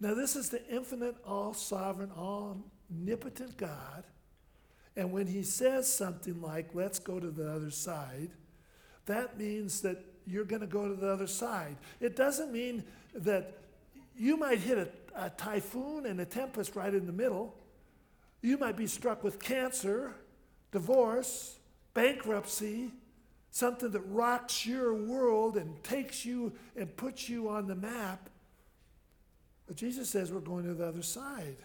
Now, 0.00 0.14
this 0.14 0.36
is 0.36 0.48
the 0.48 0.66
infinite, 0.68 1.16
all 1.26 1.54
sovereign, 1.54 2.10
omnipotent 2.16 3.56
God. 3.56 4.04
And 4.96 5.12
when 5.12 5.26
he 5.26 5.42
says 5.42 5.92
something 5.92 6.40
like, 6.40 6.70
let's 6.74 6.98
go 6.98 7.18
to 7.18 7.30
the 7.30 7.50
other 7.50 7.70
side, 7.70 8.30
that 9.06 9.38
means 9.38 9.80
that 9.82 10.04
you're 10.26 10.44
going 10.44 10.60
to 10.60 10.66
go 10.66 10.88
to 10.88 10.94
the 10.94 11.08
other 11.08 11.26
side. 11.26 11.76
It 12.00 12.16
doesn't 12.16 12.52
mean 12.52 12.84
that 13.14 13.58
you 14.16 14.36
might 14.36 14.58
hit 14.58 14.78
a, 14.78 14.88
a 15.14 15.30
typhoon 15.30 16.06
and 16.06 16.20
a 16.20 16.24
tempest 16.24 16.76
right 16.76 16.92
in 16.92 17.06
the 17.06 17.12
middle. 17.12 17.54
You 18.40 18.58
might 18.58 18.76
be 18.76 18.86
struck 18.86 19.24
with 19.24 19.40
cancer, 19.40 20.14
divorce, 20.70 21.58
bankruptcy, 21.94 22.90
something 23.52 23.90
that 23.90 24.00
rocks 24.00 24.66
your 24.66 24.94
world 24.94 25.56
and 25.58 25.84
takes 25.84 26.24
you 26.24 26.52
and 26.74 26.96
puts 26.96 27.28
you 27.28 27.48
on 27.50 27.66
the 27.66 27.74
map. 27.76 28.30
But 29.66 29.76
Jesus 29.76 30.08
says 30.08 30.32
we're 30.32 30.40
going 30.40 30.64
to 30.64 30.74
the 30.74 30.86
other 30.86 31.02
side. 31.02 31.58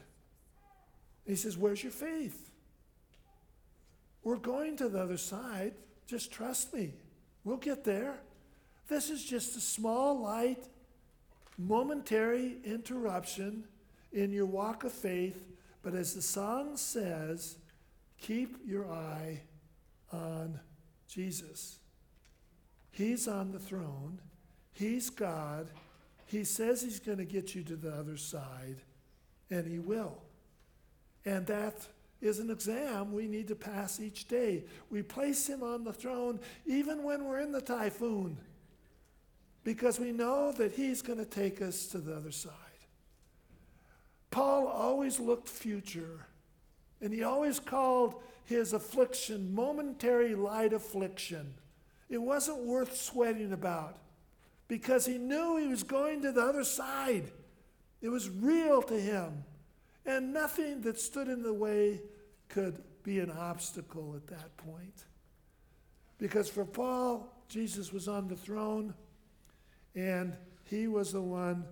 He 1.25 1.35
says, 1.35 1.57
Where's 1.57 1.81
your 1.81 1.93
faith? 1.93 2.51
We're 4.23 4.35
going 4.35 4.75
to 4.77 4.89
the 4.89 5.01
other 5.01 5.17
side. 5.17 5.73
Just 6.05 6.31
trust 6.31 6.73
me. 6.73 6.93
We'll 7.45 7.57
get 7.57 7.85
there. 7.85 8.19
This 8.89 9.09
is 9.09 9.23
just 9.23 9.55
a 9.55 9.61
small, 9.61 10.21
light, 10.21 10.63
momentary 11.57 12.57
interruption 12.65 13.63
in 14.11 14.33
your 14.33 14.45
walk 14.45 14.83
of 14.83 14.91
faith. 14.91 15.41
But 15.81 15.93
as 15.93 16.13
the 16.13 16.21
song 16.21 16.75
says, 16.75 17.55
keep 18.19 18.57
your 18.65 18.91
eye 18.91 19.41
on 20.11 20.59
Jesus. 21.07 21.79
He's 22.91 23.27
on 23.27 23.51
the 23.51 23.59
throne, 23.59 24.19
He's 24.73 25.09
God. 25.09 25.67
He 26.25 26.43
says 26.43 26.81
He's 26.81 26.99
going 26.99 27.19
to 27.19 27.25
get 27.25 27.55
you 27.55 27.63
to 27.63 27.75
the 27.75 27.91
other 27.91 28.17
side, 28.17 28.77
and 29.49 29.65
He 29.65 29.79
will. 29.79 30.17
And 31.25 31.45
that 31.47 31.87
is 32.21 32.39
an 32.39 32.49
exam 32.49 33.13
we 33.13 33.27
need 33.27 33.47
to 33.47 33.55
pass 33.55 33.99
each 33.99 34.27
day. 34.27 34.63
We 34.89 35.03
place 35.03 35.47
Him 35.47 35.63
on 35.63 35.83
the 35.83 35.93
throne 35.93 36.39
even 36.65 37.03
when 37.03 37.25
we're 37.25 37.39
in 37.39 37.51
the 37.51 37.61
typhoon, 37.61 38.37
because 39.63 39.99
we 39.99 40.11
know 40.11 40.51
that 40.53 40.73
He's 40.73 41.01
going 41.01 41.19
to 41.19 41.25
take 41.25 41.61
us 41.61 41.87
to 41.87 41.99
the 41.99 42.15
other 42.15 42.31
side. 42.31 42.53
Paul 44.31 44.67
always 44.67 45.19
looked 45.19 45.49
future, 45.49 46.27
and 47.01 47.13
he 47.13 47.23
always 47.23 47.59
called 47.59 48.21
his 48.47 48.71
affliction, 48.71 49.53
momentary 49.53 50.33
light 50.33 50.71
affliction. 50.71 51.53
It 52.09 52.21
wasn't 52.21 52.59
worth 52.59 52.95
sweating 52.95 53.51
about 53.51 53.97
because 54.69 55.05
he 55.05 55.17
knew 55.17 55.57
he 55.57 55.67
was 55.67 55.83
going 55.83 56.21
to 56.21 56.31
the 56.31 56.41
other 56.41 56.63
side. 56.63 57.29
It 58.01 58.07
was 58.07 58.29
real 58.29 58.81
to 58.83 58.97
him. 58.97 59.43
And 60.05 60.31
nothing 60.31 60.81
that 60.83 60.97
stood 60.97 61.27
in 61.27 61.43
the 61.43 61.53
way 61.53 62.01
could 62.47 62.81
be 63.03 63.19
an 63.19 63.29
obstacle 63.29 64.13
at 64.15 64.27
that 64.27 64.55
point. 64.55 65.03
Because 66.17 66.47
for 66.47 66.63
Paul, 66.63 67.27
Jesus 67.49 67.91
was 67.91 68.07
on 68.07 68.29
the 68.29 68.35
throne 68.37 68.93
and 69.93 70.33
he 70.63 70.87
was 70.87 71.11
the 71.11 71.21
one 71.21 71.65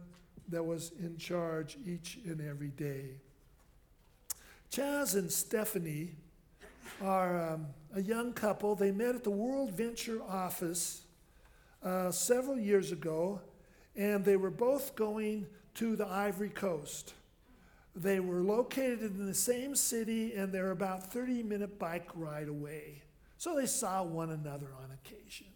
that 0.50 0.64
was 0.64 0.92
in 1.00 1.16
charge 1.18 1.78
each 1.88 2.20
and 2.26 2.42
every 2.42 2.68
day. 2.68 3.12
Chaz 4.70 5.16
and 5.16 5.32
Stephanie 5.32 6.16
are 7.02 7.54
um, 7.54 7.68
a 7.94 8.02
young 8.02 8.34
couple. 8.34 8.76
They 8.76 8.92
met 8.92 9.16
at 9.16 9.24
the 9.24 9.32
World 9.32 9.72
Venture 9.72 10.22
office 10.24 11.06
uh, 11.84 12.12
several 12.12 12.58
years 12.60 12.92
ago, 12.92 13.42
and 13.96 14.24
they 14.26 14.38
were 14.38 14.50
both 14.50 14.96
going 14.96 15.48
to 15.76 15.96
the 15.96 16.08
Ivory 16.08 16.50
Coast. 16.50 17.14
they 17.96 18.20
were 18.20 18.42
located 18.42 19.18
in 19.18 19.26
the 19.26 19.34
same 19.34 19.74
city 19.76 20.34
and 20.34 20.52
they're 20.52 20.72
about 20.72 21.14
30 21.14 21.44
minute 21.44 21.80
bike 21.80 22.10
ride 22.16 22.50
away. 22.50 23.02
So 23.38 23.56
they 23.56 23.66
saw 23.66 24.04
one 24.04 24.32
another 24.32 24.68
on 24.84 24.90
occasion. 24.92 25.48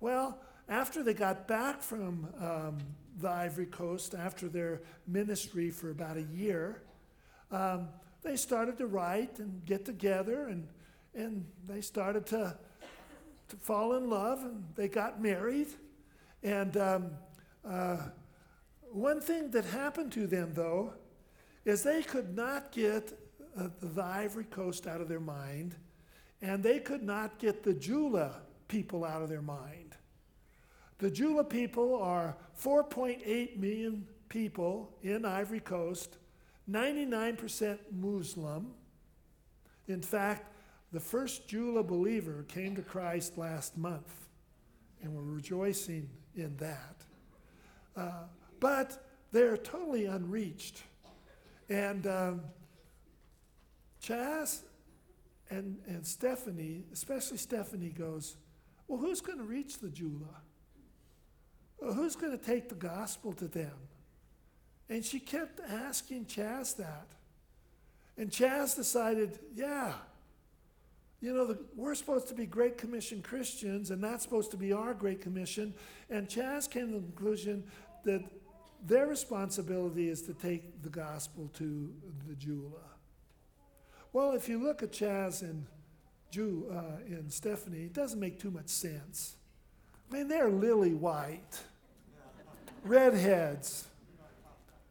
Well, 0.00 0.38
after 0.68 1.02
they 1.02 1.14
got 1.14 1.48
back 1.48 1.82
from 1.82 2.28
um, 2.40 2.78
the 3.18 3.28
Ivory 3.30 3.66
Coast, 3.66 4.14
after 4.14 4.48
their 4.48 4.82
ministry 5.06 5.70
for 5.70 5.90
about 5.90 6.16
a 6.18 6.22
year, 6.22 6.82
um, 7.50 7.88
they 8.22 8.36
started 8.36 8.78
to 8.78 8.86
write 8.86 9.38
and 9.38 9.64
get 9.64 9.84
together 9.84 10.48
and, 10.48 10.66
and 11.14 11.46
they 11.66 11.80
started 11.80 12.26
to, 12.26 12.56
to 13.48 13.56
fall 13.56 13.96
in 13.96 14.08
love 14.10 14.42
and 14.42 14.64
they 14.74 14.88
got 14.88 15.20
married. 15.20 15.68
And 16.42 16.76
um, 16.76 17.10
uh, 17.64 17.98
one 18.90 19.20
thing 19.20 19.50
that 19.50 19.64
happened 19.64 20.12
to 20.12 20.26
them, 20.26 20.52
though, 20.54 20.94
is 21.64 21.82
they 21.82 22.02
could 22.02 22.34
not 22.34 22.72
get 22.72 23.12
uh, 23.58 23.68
the 23.80 24.02
Ivory 24.02 24.44
Coast 24.44 24.86
out 24.86 25.00
of 25.00 25.08
their 25.08 25.20
mind, 25.20 25.74
and 26.40 26.62
they 26.62 26.78
could 26.78 27.02
not 27.02 27.38
get 27.38 27.62
the 27.62 27.74
Jula 27.74 28.36
people 28.68 29.04
out 29.04 29.22
of 29.22 29.28
their 29.28 29.42
mind. 29.42 29.96
The 30.98 31.10
Jula 31.10 31.44
people 31.44 32.00
are 32.00 32.36
4.8 32.60 33.56
million 33.56 34.06
people 34.28 34.96
in 35.02 35.24
Ivory 35.24 35.60
Coast, 35.60 36.16
99% 36.70 37.78
Muslim. 37.92 38.72
In 39.86 40.02
fact, 40.02 40.52
the 40.92 41.00
first 41.00 41.48
Jula 41.48 41.82
believer 41.82 42.44
came 42.48 42.76
to 42.76 42.82
Christ 42.82 43.38
last 43.38 43.76
month, 43.76 44.26
and 45.02 45.14
we're 45.14 45.22
rejoicing 45.22 46.08
in 46.34 46.56
that. 46.58 46.96
Uh, 47.96 48.24
but 48.60 49.04
they're 49.32 49.56
totally 49.56 50.06
unreached. 50.06 50.82
And 51.68 52.06
um, 52.06 52.40
Chaz 54.02 54.62
and, 55.50 55.78
and 55.86 56.06
Stephanie, 56.06 56.84
especially 56.92 57.36
Stephanie, 57.36 57.90
goes, 57.90 58.36
Well, 58.86 58.98
who's 58.98 59.20
going 59.20 59.38
to 59.38 59.44
reach 59.44 59.78
the 59.78 59.90
Jula? 59.90 60.42
Who's 61.80 62.16
going 62.16 62.36
to 62.36 62.44
take 62.44 62.68
the 62.68 62.74
gospel 62.74 63.32
to 63.34 63.46
them? 63.46 63.74
And 64.90 65.04
she 65.04 65.20
kept 65.20 65.60
asking 65.60 66.26
Chaz 66.26 66.76
that. 66.76 67.06
And 68.16 68.30
Chaz 68.30 68.74
decided, 68.74 69.38
yeah, 69.54 69.92
you 71.20 71.34
know, 71.34 71.46
the, 71.46 71.58
we're 71.74 71.94
supposed 71.94 72.28
to 72.28 72.34
be 72.34 72.46
Great 72.46 72.78
Commission 72.78 73.22
Christians, 73.22 73.90
and 73.90 74.02
that's 74.02 74.22
supposed 74.22 74.50
to 74.52 74.56
be 74.56 74.72
our 74.72 74.94
Great 74.94 75.20
Commission. 75.20 75.74
And 76.10 76.28
Chaz 76.28 76.70
came 76.70 76.88
to 76.92 76.94
the 76.94 77.00
conclusion 77.00 77.64
that 78.04 78.22
their 78.86 79.06
responsibility 79.06 80.08
is 80.08 80.22
to 80.22 80.34
take 80.34 80.82
the 80.82 80.88
gospel 80.88 81.50
to 81.58 81.92
the 82.28 82.34
Jula. 82.34 82.70
Well, 84.12 84.32
if 84.32 84.48
you 84.48 84.62
look 84.62 84.82
at 84.82 84.92
Chaz 84.92 85.42
and 85.42 85.66
Ju, 86.30 86.66
uh, 86.72 87.02
and 87.06 87.32
Stephanie, 87.32 87.84
it 87.84 87.92
doesn't 87.92 88.20
make 88.20 88.38
too 88.38 88.50
much 88.50 88.68
sense. 88.68 89.34
I 90.10 90.14
mean, 90.14 90.28
they're 90.28 90.50
lily 90.50 90.94
white, 90.94 91.60
redheads. 92.84 93.87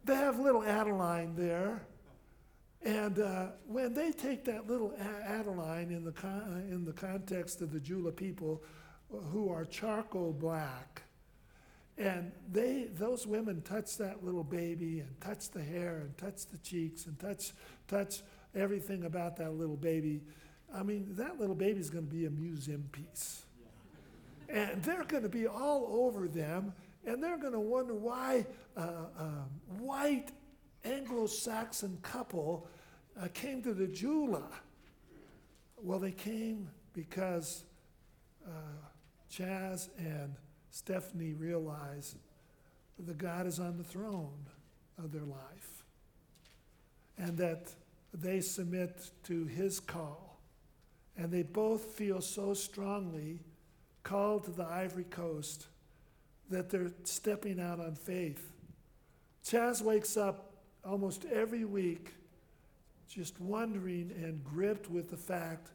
They 0.08 0.16
have 0.16 0.40
little 0.40 0.64
Adeline 0.64 1.36
there. 1.36 1.82
And 2.82 3.20
uh, 3.20 3.48
when 3.68 3.94
they 3.94 4.14
take 4.14 4.46
that 4.46 4.66
little 4.66 4.94
Adeline 5.26 5.92
in 5.92 6.06
the, 6.06 6.14
con- 6.14 6.66
in 6.72 6.86
the 6.86 6.94
context 6.94 7.62
of 7.62 7.74
the 7.74 7.80
Jula 7.82 8.14
people 8.14 8.64
who 9.10 9.50
are 9.50 9.66
charcoal 9.66 10.32
black, 10.32 11.02
and 11.98 12.32
they, 12.50 12.88
those 12.94 13.28
women 13.28 13.62
touch 13.64 13.98
that 13.98 14.24
little 14.24 14.46
baby 14.46 15.02
and 15.02 15.10
touch 15.20 15.50
the 15.50 15.62
hair 15.62 15.98
and 15.98 16.18
touch 16.18 16.46
the 16.46 16.58
cheeks 16.60 17.06
and 17.06 17.20
touch, 17.20 17.52
touch 17.90 18.22
everything 18.56 19.04
about 19.04 19.36
that 19.38 19.56
little 19.56 19.76
baby. 19.76 20.22
I 20.74 20.84
mean, 20.84 21.16
that 21.18 21.38
little 21.38 21.56
baby's 21.56 21.90
going 21.90 22.08
to 22.08 22.14
be 22.14 22.28
a 22.28 22.30
museum 22.30 22.88
piece. 22.94 23.44
And 24.48 24.82
they're 24.84 25.04
going 25.04 25.24
to 25.24 25.30
be 25.30 25.48
all 25.48 25.88
over 25.90 26.30
them, 26.30 26.72
and 27.08 27.24
they're 27.24 27.38
going 27.38 27.54
to 27.54 27.60
wonder 27.60 27.96
why 27.96 28.46
a 28.76 28.82
uh, 28.82 29.06
um, 29.18 29.50
white 29.80 30.32
Anglo 30.84 31.26
Saxon 31.26 31.98
couple 32.02 32.68
uh, 33.20 33.30
came 33.34 33.64
to 33.64 33.74
the 33.74 33.88
Jula. 33.88 34.44
Well, 35.82 36.00
they 36.00 36.12
came 36.12 36.70
because 36.94 37.64
uh, 38.46 38.52
Chaz 39.32 39.90
and 39.98 40.36
Stephanie 40.70 41.34
realize 41.34 42.16
that 43.00 43.18
God 43.18 43.48
is 43.48 43.60
on 43.60 43.78
the 43.78 43.84
throne 43.84 44.46
of 45.02 45.12
their 45.12 45.24
life 45.24 45.84
and 47.18 47.38
that 47.38 47.72
they 48.14 48.42
submit 48.42 49.12
to 49.24 49.46
his 49.46 49.80
call. 49.80 50.42
And 51.16 51.32
they 51.32 51.44
both 51.44 51.86
feel 51.86 52.22
so 52.22 52.54
strongly 52.54 53.40
called 54.04 54.44
to 54.46 54.52
the 54.52 54.66
Ivory 54.66 55.06
Coast 55.06 55.68
that 56.50 56.70
they're 56.70 56.92
stepping 57.04 57.60
out 57.60 57.80
on 57.80 57.96
faith. 57.96 58.52
Chaz 59.46 59.82
wakes 59.82 60.18
up 60.18 60.52
almost 60.86 61.26
every 61.26 61.66
week 61.66 62.14
just 63.10 63.40
wondering 63.40 64.12
and 64.22 64.44
gripped 64.44 64.90
with 64.90 65.10
the 65.10 65.18
fact 65.18 65.70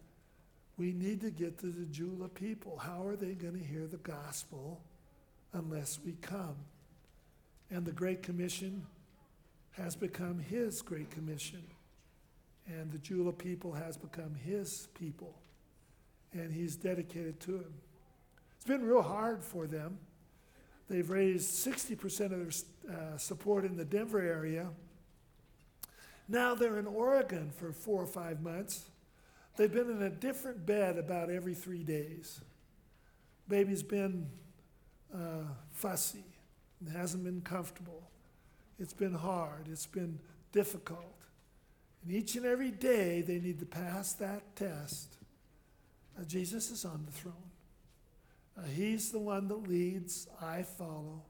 we 0.77 0.93
need 0.93 1.21
to 1.21 1.31
get 1.31 1.59
to 1.59 1.67
the 1.67 1.87
Jula 1.87 2.29
people. 2.29 2.79
How 2.79 3.07
are 3.07 3.17
they 3.17 3.33
going 3.33 3.59
to 3.59 3.65
hear 3.65 3.87
the 3.87 3.99
gospel 3.99 4.83
unless 5.53 5.99
we 6.05 6.13
come. 6.21 6.57
And 7.71 7.85
the 7.85 7.93
Great 7.93 8.23
Commission 8.23 8.87
has 9.73 9.97
become 9.97 10.39
his 10.39 10.83
Great 10.83 11.11
Commission. 11.11 11.63
And 12.67 12.93
the 12.93 12.99
Jula 12.99 13.33
people 13.33 13.73
has 13.73 13.97
become 13.97 14.35
his 14.35 14.89
people. 14.95 15.35
And 16.33 16.53
he's 16.53 16.77
dedicated 16.77 17.41
to 17.41 17.57
him. 17.57 17.75
It's 18.57 18.67
been 18.67 18.83
real 18.83 19.03
hard 19.03 19.43
for 19.43 19.67
them. 19.67 19.99
They've 20.93 21.09
raised 21.09 21.67
60% 21.67 22.21
of 22.27 22.31
their 22.87 22.95
uh, 22.95 23.17
support 23.17 23.65
in 23.65 23.79
the 23.79 23.85
Denver 23.85 24.21
area. 24.21 24.69
Now 26.29 26.55
they're 26.55 26.79
in 26.79 26.87
Oregon 26.87 27.51
for 27.51 27.73
four 27.73 28.03
or 28.03 28.07
five 28.07 28.43
months. 28.43 28.85
They've 29.57 29.73
been 29.73 29.89
in 29.89 30.03
a 30.03 30.11
different 30.11 30.67
bed 30.67 30.99
about 30.99 31.31
every 31.31 31.55
three 31.55 31.83
days. 31.83 32.43
Baby's 33.49 33.83
been 33.83 34.27
uh, 35.15 35.45
fussy. 35.71 36.27
It 36.87 36.93
hasn't 36.95 37.25
been 37.25 37.41
comfortable. 37.41 38.03
It's 38.79 38.93
been 38.93 39.15
hard. 39.15 39.69
It's 39.71 39.87
been 39.87 40.19
difficult. 40.53 41.17
And 42.05 42.13
each 42.13 42.37
and 42.37 42.45
every 42.45 42.71
day 42.71 43.23
they 43.23 43.39
need 43.39 43.61
to 43.61 43.67
pass 43.67 44.13
that 44.15 44.57
test. 44.57 45.17
Uh, 46.21 46.25
Jesus 46.25 46.71
is 46.71 46.85
on 46.85 47.07
the 47.07 47.13
throne. 47.13 47.52
Uh, 48.57 48.63
he's 48.65 49.11
the 49.11 49.19
one 49.19 49.49
that 49.49 49.69
leads, 49.69 50.29
I 50.41 50.63
follow. 50.63 51.23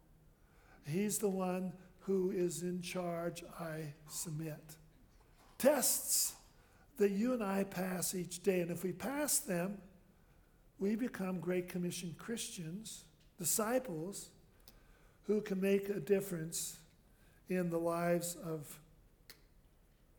He's 0.85 1.19
the 1.19 1.29
one 1.29 1.73
who 2.01 2.31
is 2.31 2.63
in 2.63 2.83
charge, 2.83 3.45
I 3.61 3.95
submit. 4.09 4.77
Tests 5.59 6.35
that 6.99 7.13
you 7.13 7.33
and 7.33 7.43
I 7.43 7.65
pass 7.65 8.15
each 8.15 8.43
day. 8.43 8.61
And 8.61 8.71
if 8.71 8.83
we 8.83 8.93
pass 8.93 9.39
them, 9.39 9.79
we 10.79 10.97
become 10.97 11.39
Great 11.39 11.69
Commission 11.69 12.15
Christians 12.19 13.05
disciples 13.39 14.31
who 15.27 15.41
can 15.41 15.61
make 15.61 15.89
a 15.89 16.01
difference 16.01 16.79
in 17.49 17.71
the 17.71 17.79
lives 17.79 18.37
of 18.45 18.79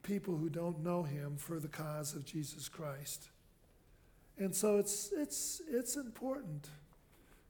people 0.03 0.35
who 0.35 0.49
don't 0.49 0.83
know 0.83 1.03
him 1.03 1.35
for 1.37 1.59
the 1.59 1.67
cause 1.67 2.13
of 2.13 2.25
Jesus 2.25 2.67
Christ. 2.67 3.29
And 4.37 4.55
so 4.55 4.77
it's, 4.77 5.11
it's, 5.15 5.61
it's 5.69 5.95
important. 5.95 6.69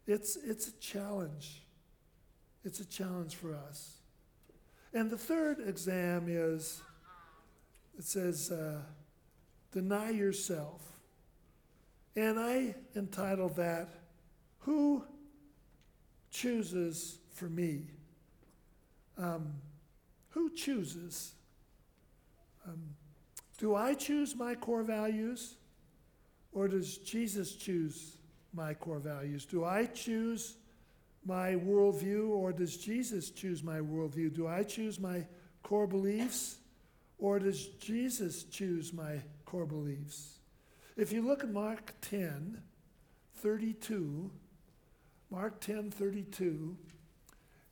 It's, 0.05 0.35
it's 0.35 0.67
a 0.67 0.73
challenge. 0.79 1.63
It's 2.63 2.79
a 2.79 2.85
challenge 2.85 3.35
for 3.35 3.55
us. 3.55 3.97
And 4.93 5.09
the 5.09 5.17
third 5.17 5.57
exam 5.65 6.25
is 6.27 6.81
it 7.97 8.03
says, 8.03 8.51
uh, 8.51 8.81
deny 9.71 10.09
yourself. 10.09 10.81
And 12.15 12.39
I 12.39 12.75
entitled 12.95 13.55
that, 13.55 13.89
Who 14.59 15.03
chooses 16.31 17.19
for 17.33 17.45
me? 17.45 17.87
Um, 19.17 19.53
who 20.29 20.49
chooses? 20.49 21.33
Um, 22.67 22.95
do 23.57 23.75
I 23.75 23.93
choose 23.93 24.35
my 24.35 24.55
core 24.55 24.83
values? 24.83 25.55
Or 26.51 26.67
does 26.67 26.97
Jesus 26.97 27.55
choose 27.55 28.17
my 28.53 28.73
core 28.73 28.99
values? 28.99 29.45
Do 29.45 29.65
I 29.65 29.85
choose 29.85 30.55
my 31.25 31.51
worldview 31.53 32.29
or 32.29 32.51
does 32.51 32.77
Jesus 32.77 33.29
choose 33.29 33.63
my 33.63 33.79
worldview? 33.79 34.33
Do 34.33 34.47
I 34.47 34.63
choose 34.63 34.99
my 34.99 35.25
core 35.63 35.87
beliefs 35.87 36.57
or 37.17 37.39
does 37.39 37.67
Jesus 37.79 38.43
choose 38.43 38.93
my 38.93 39.21
core 39.45 39.65
beliefs? 39.65 40.39
If 40.97 41.11
you 41.11 41.21
look 41.21 41.43
at 41.43 41.49
Mark 41.49 41.93
10, 42.01 42.61
32, 43.37 44.31
Mark 45.33 45.59
10 45.61 45.89
32. 45.89 46.77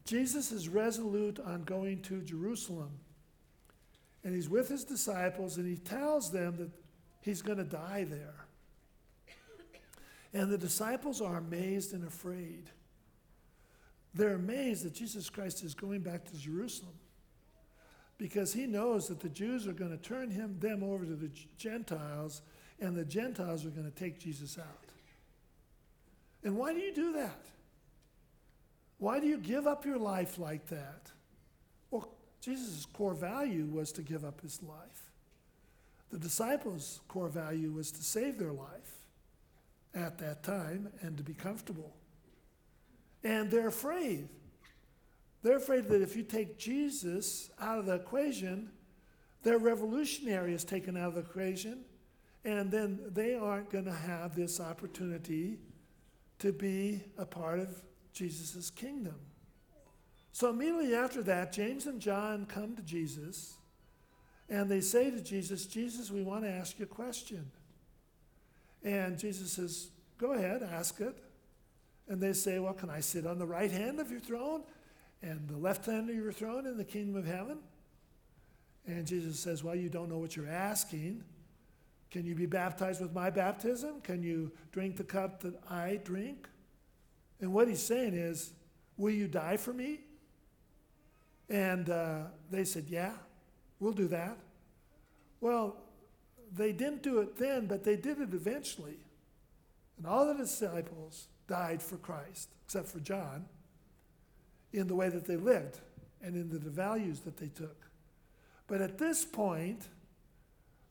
Jesus 0.03 0.51
is 0.51 0.67
resolute 0.67 1.39
on 1.39 1.61
going 1.61 2.01
to 2.01 2.21
Jerusalem. 2.21 2.89
And 4.23 4.33
he's 4.33 4.49
with 4.49 4.67
his 4.67 4.83
disciples 4.83 5.57
and 5.57 5.67
he 5.67 5.77
tells 5.77 6.31
them 6.31 6.57
that 6.57 6.71
he's 7.21 7.43
going 7.43 7.59
to 7.59 7.63
die 7.63 8.05
there. 8.09 8.47
And 10.33 10.49
the 10.49 10.57
disciples 10.57 11.21
are 11.21 11.37
amazed 11.37 11.93
and 11.93 12.05
afraid. 12.05 12.69
They're 14.13 14.35
amazed 14.35 14.85
that 14.85 14.93
Jesus 14.93 15.29
Christ 15.29 15.63
is 15.63 15.73
going 15.73 16.01
back 16.01 16.25
to 16.25 16.37
Jerusalem 16.37 16.93
because 18.17 18.53
he 18.53 18.65
knows 18.65 19.07
that 19.07 19.19
the 19.19 19.29
Jews 19.29 19.67
are 19.67 19.73
going 19.73 19.91
to 19.91 19.97
turn 19.97 20.29
him 20.29 20.57
them 20.59 20.83
over 20.83 21.05
to 21.05 21.15
the 21.15 21.31
Gentiles 21.57 22.41
and 22.79 22.95
the 22.95 23.05
Gentiles 23.05 23.65
are 23.65 23.69
going 23.69 23.89
to 23.89 23.97
take 23.97 24.19
Jesus 24.19 24.57
out. 24.57 24.85
And 26.43 26.57
why 26.57 26.73
do 26.73 26.79
you 26.79 26.93
do 26.93 27.13
that? 27.13 27.45
Why 28.97 29.19
do 29.19 29.27
you 29.27 29.37
give 29.37 29.67
up 29.67 29.85
your 29.85 29.97
life 29.97 30.37
like 30.37 30.67
that? 30.67 31.11
Well, 31.89 32.09
Jesus' 32.41 32.85
core 32.93 33.13
value 33.13 33.65
was 33.65 33.91
to 33.93 34.01
give 34.01 34.25
up 34.25 34.41
his 34.41 34.61
life. 34.63 35.11
The 36.11 36.19
disciples' 36.19 37.01
core 37.07 37.29
value 37.29 37.71
was 37.71 37.91
to 37.91 38.03
save 38.03 38.37
their 38.37 38.51
life 38.51 39.00
at 39.93 40.17
that 40.19 40.43
time 40.43 40.89
and 41.01 41.17
to 41.17 41.23
be 41.23 41.33
comfortable. 41.33 41.93
And 43.23 43.51
they're 43.51 43.67
afraid. 43.67 44.29
They're 45.43 45.57
afraid 45.57 45.87
that 45.89 46.01
if 46.01 46.15
you 46.15 46.23
take 46.23 46.57
Jesus 46.57 47.49
out 47.59 47.79
of 47.79 47.85
the 47.85 47.95
equation, 47.95 48.69
their 49.43 49.57
revolutionary 49.57 50.53
is 50.53 50.63
taken 50.63 50.95
out 50.95 51.09
of 51.09 51.15
the 51.15 51.21
equation, 51.21 51.83
and 52.45 52.71
then 52.71 52.99
they 53.11 53.35
aren't 53.35 53.69
going 53.69 53.85
to 53.85 53.93
have 53.93 54.35
this 54.35 54.59
opportunity 54.59 55.59
to 56.39 56.51
be 56.51 57.03
a 57.17 57.25
part 57.25 57.59
of 57.59 57.81
Jesus' 58.13 58.69
kingdom. 58.69 59.15
So 60.31 60.49
immediately 60.49 60.95
after 60.95 61.21
that, 61.23 61.51
James 61.51 61.87
and 61.87 61.99
John 61.99 62.45
come 62.45 62.75
to 62.75 62.81
Jesus 62.81 63.55
and 64.49 64.69
they 64.69 64.81
say 64.81 65.09
to 65.09 65.21
Jesus, 65.21 65.65
Jesus, 65.65 66.11
we 66.11 66.23
want 66.23 66.43
to 66.43 66.49
ask 66.49 66.77
you 66.79 66.83
a 66.83 66.87
question. 66.87 67.49
And 68.83 69.17
Jesus 69.17 69.53
says, 69.53 69.89
Go 70.17 70.33
ahead, 70.33 70.61
ask 70.63 70.99
it. 71.01 71.17
And 72.07 72.21
they 72.21 72.33
say, 72.33 72.59
Well, 72.59 72.73
can 72.73 72.89
I 72.89 72.99
sit 72.99 73.25
on 73.25 73.39
the 73.39 73.45
right 73.45 73.71
hand 73.71 73.99
of 73.99 74.11
your 74.11 74.19
throne 74.19 74.63
and 75.21 75.47
the 75.47 75.57
left 75.57 75.85
hand 75.85 76.09
of 76.09 76.15
your 76.15 76.31
throne 76.31 76.65
in 76.65 76.77
the 76.77 76.85
kingdom 76.85 77.15
of 77.15 77.25
heaven? 77.25 77.59
And 78.87 79.05
Jesus 79.05 79.39
says, 79.39 79.63
Well, 79.63 79.75
you 79.75 79.89
don't 79.89 80.09
know 80.09 80.17
what 80.17 80.35
you're 80.35 80.49
asking. 80.49 81.23
Can 82.09 82.25
you 82.25 82.35
be 82.35 82.45
baptized 82.45 83.01
with 83.01 83.13
my 83.13 83.29
baptism? 83.29 84.01
Can 84.01 84.21
you 84.21 84.51
drink 84.71 84.97
the 84.97 85.03
cup 85.03 85.41
that 85.41 85.61
I 85.69 85.99
drink? 86.03 86.49
And 87.39 87.53
what 87.53 87.67
he's 87.67 87.83
saying 87.83 88.13
is, 88.13 88.51
Will 88.97 89.11
you 89.11 89.27
die 89.27 89.57
for 89.57 89.73
me? 89.73 90.01
And 91.49 91.89
uh, 91.89 92.23
they 92.49 92.63
said, 92.63 92.85
Yeah, 92.87 93.13
we'll 93.79 93.93
do 93.93 94.07
that. 94.09 94.37
Well, 95.39 95.77
they 96.51 96.71
didn't 96.73 97.03
do 97.03 97.19
it 97.19 97.37
then, 97.37 97.65
but 97.65 97.83
they 97.83 97.95
did 97.95 98.19
it 98.19 98.33
eventually. 98.33 98.97
And 99.97 100.05
all 100.05 100.25
the 100.25 100.33
disciples 100.33 101.27
died 101.47 101.81
for 101.81 101.97
Christ, 101.97 102.49
except 102.65 102.87
for 102.87 102.99
John, 102.99 103.45
in 104.73 104.87
the 104.87 104.95
way 104.95 105.09
that 105.09 105.25
they 105.25 105.37
lived 105.37 105.79
and 106.21 106.35
in 106.35 106.49
the 106.49 106.59
values 106.59 107.21
that 107.21 107.37
they 107.37 107.47
took. 107.47 107.89
But 108.67 108.81
at 108.81 108.97
this 108.97 109.25
point, 109.25 109.87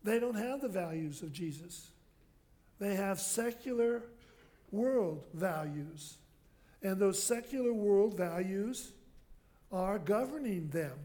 they 0.03 0.19
don't 0.19 0.35
have 0.35 0.61
the 0.61 0.69
values 0.69 1.23
of 1.23 1.33
Jesus. 1.33 1.91
They 2.79 2.95
have 2.95 3.21
secular 3.21 4.03
world 4.71 5.25
values. 5.35 6.17
And 6.83 6.99
those 6.99 7.23
secular 7.23 7.73
world 7.73 8.17
values 8.17 8.93
are 9.71 9.99
governing 9.99 10.69
them. 10.69 10.99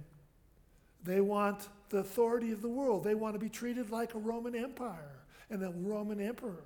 They 1.04 1.22
want 1.22 1.68
the 1.90 1.98
authority 1.98 2.52
of 2.52 2.62
the 2.62 2.70
world. 2.70 3.04
They 3.04 3.16
want 3.16 3.36
to 3.36 3.40
be 3.40 3.50
treated 3.50 3.90
like 3.90 4.14
a 4.14 4.20
Roman 4.20 4.56
Empire 4.56 5.20
and 5.50 5.64
a 5.64 5.70
Roman 5.70 6.20
emperor. 6.20 6.64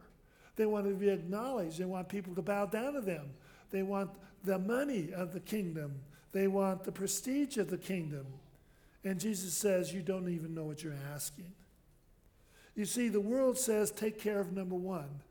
They 0.56 0.66
want 0.66 0.86
to 0.86 0.94
be 0.94 1.10
acknowledged. 1.10 1.80
They 1.80 1.86
want 1.86 2.10
people 2.10 2.36
to 2.36 2.42
bow 2.42 2.66
down 2.66 2.94
to 2.94 3.02
them. 3.02 3.30
They 3.72 3.84
want 3.84 4.10
the 4.44 4.60
money 4.60 5.12
of 5.14 5.34
the 5.34 5.40
kingdom. 5.40 5.96
They 6.32 6.48
want 6.48 6.84
the 6.84 6.92
prestige 6.92 7.58
of 7.58 7.70
the 7.70 7.78
kingdom. 7.78 8.26
And 9.04 9.20
Jesus 9.20 9.54
says, 9.54 9.94
You 9.94 10.02
don't 10.02 10.30
even 10.30 10.54
know 10.54 10.66
what 10.66 10.84
you're 10.84 10.94
asking. 11.14 11.54
You 12.76 12.86
see, 12.86 13.10
the 13.10 13.22
world 13.22 13.58
says, 13.58 13.92
Take 13.92 14.20
care 14.20 14.40
of 14.40 14.52
number 14.52 14.76
one. 14.76 15.22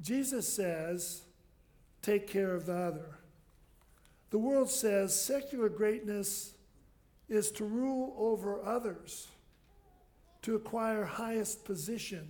Jesus 0.00 0.48
says, 0.52 1.22
Take 2.02 2.26
care 2.26 2.54
of 2.54 2.66
the 2.66 2.76
other. 2.76 3.18
The 4.30 4.38
world 4.38 4.70
says 4.70 5.20
secular 5.20 5.68
greatness 5.68 6.54
is 7.30 7.50
to 7.52 7.64
rule 7.64 8.14
over 8.18 8.62
others, 8.62 9.28
to 10.42 10.56
acquire 10.56 11.04
highest 11.04 11.64
position. 11.64 12.28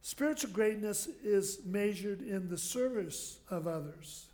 Spiritual 0.00 0.50
greatness 0.50 1.08
is 1.22 1.60
measured 1.64 2.22
in 2.22 2.48
the 2.48 2.58
service 2.58 3.38
of 3.50 3.66
others, 3.66 4.26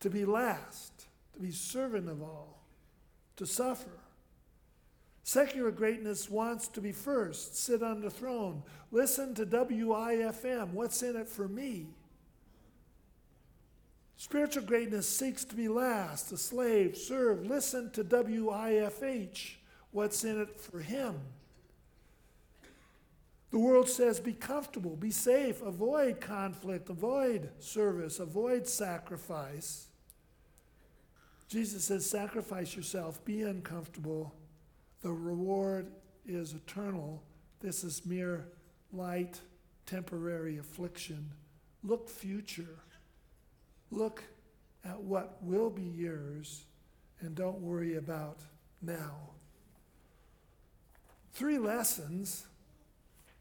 to 0.00 0.10
be 0.10 0.24
last, 0.24 1.06
to 1.34 1.40
be 1.40 1.52
servant 1.52 2.08
of 2.08 2.20
all, 2.20 2.62
to 3.36 3.46
suffer. 3.46 4.00
Secular 5.22 5.70
greatness 5.70 6.28
wants 6.28 6.66
to 6.68 6.80
be 6.80 6.90
first, 6.90 7.56
sit 7.56 7.82
on 7.82 8.00
the 8.00 8.10
throne, 8.10 8.62
listen 8.90 9.34
to 9.36 9.46
WIFM, 9.46 10.72
what's 10.72 11.02
in 11.02 11.16
it 11.16 11.28
for 11.28 11.46
me? 11.46 11.86
Spiritual 14.22 14.62
greatness 14.62 15.08
seeks 15.08 15.44
to 15.44 15.56
be 15.56 15.66
last, 15.66 16.30
a 16.30 16.36
slave, 16.36 16.96
serve, 16.96 17.44
listen 17.44 17.90
to 17.90 18.04
WIFH, 18.04 19.56
what's 19.90 20.22
in 20.22 20.40
it 20.40 20.60
for 20.60 20.78
him. 20.78 21.18
The 23.50 23.58
world 23.58 23.88
says 23.88 24.20
be 24.20 24.32
comfortable, 24.32 24.94
be 24.94 25.10
safe, 25.10 25.60
avoid 25.60 26.20
conflict, 26.20 26.88
avoid 26.88 27.50
service, 27.58 28.20
avoid 28.20 28.68
sacrifice. 28.68 29.88
Jesus 31.48 31.82
says 31.82 32.08
sacrifice 32.08 32.76
yourself, 32.76 33.24
be 33.24 33.42
uncomfortable. 33.42 34.32
The 35.00 35.10
reward 35.10 35.88
is 36.24 36.52
eternal. 36.52 37.24
This 37.58 37.82
is 37.82 38.06
mere 38.06 38.46
light, 38.92 39.40
temporary 39.84 40.58
affliction. 40.58 41.32
Look 41.82 42.08
future. 42.08 42.78
Look 43.92 44.24
at 44.86 44.98
what 45.00 45.36
will 45.42 45.68
be 45.68 45.82
yours 45.82 46.64
and 47.20 47.34
don't 47.34 47.60
worry 47.60 47.96
about 47.96 48.38
now. 48.80 49.16
Three 51.34 51.58
lessons 51.58 52.46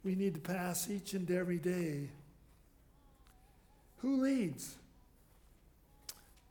we 0.04 0.14
need 0.14 0.34
to 0.34 0.42
pass 0.42 0.90
each 0.90 1.14
and 1.14 1.30
every 1.32 1.58
day. 1.58 2.10
Who 4.00 4.22
leads? 4.22 4.76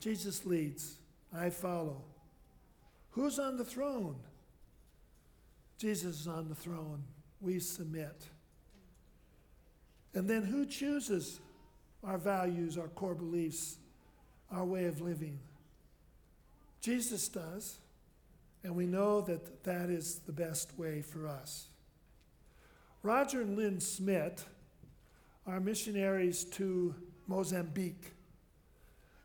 Jesus 0.01 0.47
leads. 0.47 0.97
I 1.37 1.51
follow. 1.51 2.03
Who's 3.11 3.39
on 3.39 3.59
the 3.59 3.65
throne? 3.65 4.17
Jesus 5.79 6.21
is 6.21 6.27
on 6.27 6.49
the 6.49 6.55
throne. 6.55 7.05
We 7.41 7.59
submit. 7.59 8.25
And 10.15 10.29
then 10.29 10.43
who 10.43 10.65
chooses 10.65 11.39
our 12.03 12.19
values, 12.19 12.79
our 12.79 12.89
core 12.89 13.15
beliefs? 13.15 13.77
Our 14.51 14.65
way 14.65 14.85
of 14.87 15.01
living. 15.01 15.39
Jesus 16.81 17.29
does, 17.29 17.79
and 18.65 18.75
we 18.75 18.87
know 18.87 19.21
that 19.23 19.65
that 19.65 19.91
is 19.91 20.21
the 20.27 20.33
best 20.33 20.79
way 20.79 21.03
for 21.03 21.29
us. 21.29 21.69
Roger 23.03 23.43
and 23.43 23.57
Lynn 23.57 23.81
Smith 23.81 24.47
are 25.47 25.61
missionaries 25.61 26.45
to 26.45 26.95
Mozambique, 27.27 28.13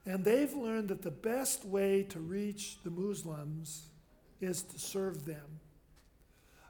and 0.05 0.23
they've 0.23 0.53
learned 0.53 0.89
that 0.89 1.01
the 1.01 1.11
best 1.11 1.65
way 1.65 2.03
to 2.03 2.19
reach 2.19 2.77
the 2.83 2.91
Muslims 2.91 3.87
is 4.39 4.61
to 4.61 4.79
serve 4.79 5.25
them. 5.25 5.59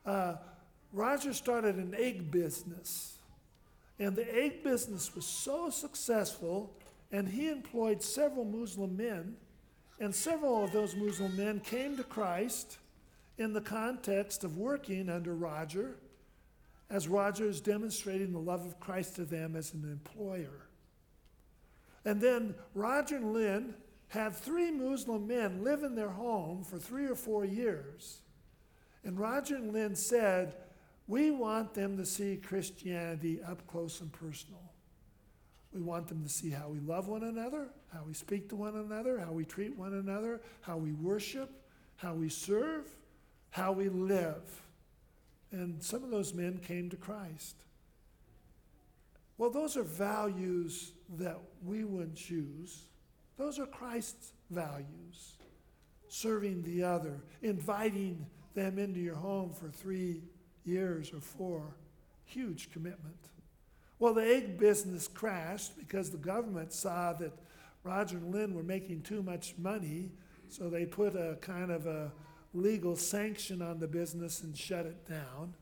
Uh, 0.06 0.36
Roger 0.94 1.34
started 1.34 1.76
an 1.76 1.94
egg 1.98 2.32
business, 2.32 3.18
and 4.00 4.16
the 4.16 4.34
egg 4.34 4.64
business 4.64 5.14
was 5.14 5.26
so 5.26 5.70
successful 5.70 6.74
and 7.16 7.30
he 7.30 7.48
employed 7.48 8.04
several 8.04 8.44
Muslim 8.44 8.98
men, 8.98 9.38
and 10.02 10.14
several 10.14 10.66
of 10.66 10.74
those 10.74 10.98
Muslim 10.98 11.34
men 11.38 11.62
came 11.62 11.96
to 11.96 12.04
Christ 12.04 12.78
in 13.38 13.54
the 13.54 13.62
context 13.62 14.44
of 14.44 14.58
working 14.58 15.10
under 15.10 15.34
Roger, 15.34 15.96
as 16.90 17.08
Roger 17.08 17.46
is 17.46 17.62
demonstrating 17.62 18.34
the 18.34 18.40
love 18.40 18.66
of 18.66 18.82
Christ 18.82 19.16
to 19.16 19.24
them 19.24 19.56
as 19.56 19.74
an 19.74 19.90
employer. 19.90 20.68
And 22.04 22.20
then 22.20 22.54
Roger 22.74 23.16
and 23.16 23.32
Lynn 23.32 23.76
had 24.10 24.36
three 24.36 24.70
Muslim 24.70 25.26
men 25.26 25.64
live 25.64 25.84
in 25.84 25.96
their 25.96 26.10
home 26.10 26.66
for 26.66 26.78
three 26.78 27.06
or 27.06 27.16
four 27.16 27.46
years. 27.46 28.24
And 29.06 29.18
Roger 29.18 29.56
and 29.56 29.72
Lynn 29.72 29.96
said, 29.96 30.56
We 31.08 31.32
want 31.32 31.76
them 31.76 31.96
to 31.96 32.06
see 32.06 32.36
Christianity 32.36 33.42
up 33.42 33.66
close 33.68 34.02
and 34.02 34.12
personal. 34.12 34.75
We 35.76 35.82
want 35.82 36.08
them 36.08 36.24
to 36.24 36.30
see 36.30 36.50
how 36.50 36.70
we 36.70 36.80
love 36.80 37.10
one 37.10 37.24
another, 37.24 37.68
how 37.94 38.04
we 38.08 38.14
speak 38.14 38.48
to 38.50 38.56
one 38.56 38.78
another, 38.78 39.20
how 39.20 39.34
we 39.34 39.44
treat 39.44 39.78
one 39.78 39.94
another, 39.94 40.40
how 40.62 40.78
we 40.78 40.94
worship, 40.94 41.52
how 41.98 42.14
we 42.14 42.30
serve, 42.30 42.88
how 43.50 43.74
we 43.74 43.90
live. 43.90 44.42
And 45.52 45.84
some 45.84 46.02
of 46.04 46.12
those 46.12 46.34
men 46.34 46.60
came 46.66 46.90
to 46.92 46.96
Christ. 46.96 47.58
Well, 49.38 49.50
those 49.50 49.76
are 49.76 49.84
values 49.84 50.94
that 51.18 51.40
we 51.62 51.84
would 51.84 52.16
choose. 52.16 52.84
Those 53.38 53.60
are 53.60 53.66
Christ's 53.66 54.32
values. 54.50 55.34
Serving 56.08 56.64
the 56.64 56.84
other, 56.84 57.20
inviting 57.42 58.26
them 58.54 58.80
into 58.80 59.02
your 59.02 59.16
home 59.16 59.52
for 59.52 59.68
three 59.68 60.24
years 60.64 61.12
or 61.12 61.20
four. 61.20 61.76
Huge 62.24 62.72
commitment. 62.72 63.18
Well, 64.06 64.14
the 64.14 64.36
egg 64.36 64.60
business 64.60 65.08
crashed 65.08 65.80
because 65.80 66.12
the 66.12 66.18
government 66.18 66.72
saw 66.72 67.14
that 67.14 67.32
Roger 67.84 68.18
and 68.18 68.32
Lynn 68.32 68.54
were 68.54 68.62
making 68.62 69.02
too 69.02 69.24
much 69.24 69.56
money, 69.58 70.12
so 70.48 70.70
they 70.70 70.86
put 70.86 71.16
a 71.16 71.40
kind 71.42 71.72
of 71.72 71.88
a 71.88 72.12
legal 72.54 72.96
sanction 72.96 73.64
on 73.64 73.80
the 73.80 73.88
business 73.88 74.44
and 74.44 74.56
shut 74.56 74.86
it 74.86 75.10
down. 75.10 75.56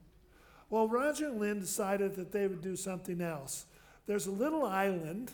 Well, 0.70 0.89
Roger 0.89 1.28
and 1.28 1.39
Lynn 1.39 1.62
decided 1.62 2.18
that 2.18 2.34
they 2.34 2.48
would 2.48 2.60
do 2.60 2.76
something 2.76 3.22
else. 3.22 3.66
There's 4.08 4.28
a 4.28 4.32
little 4.32 4.66
island 4.66 5.32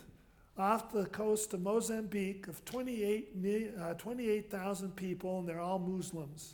off 0.55 0.91
the 0.91 1.07
coast 1.07 1.51
of 1.55 1.61
Mozambique 1.61 2.47
of 2.47 2.63
28 2.63 3.73
uh, 3.81 3.93
28,000 3.95 4.95
people, 4.95 5.39
and 5.39 5.49
they're 5.49 5.59
all 5.59 5.79
Muslims. 5.79 6.53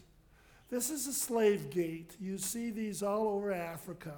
This 0.70 0.90
is 0.90 1.06
a 1.06 1.14
slave 1.14 1.70
gate. 1.70 2.16
You 2.18 2.38
see 2.38 2.70
these 2.70 3.04
all 3.04 3.28
over 3.28 3.52
Africa. 3.52 4.16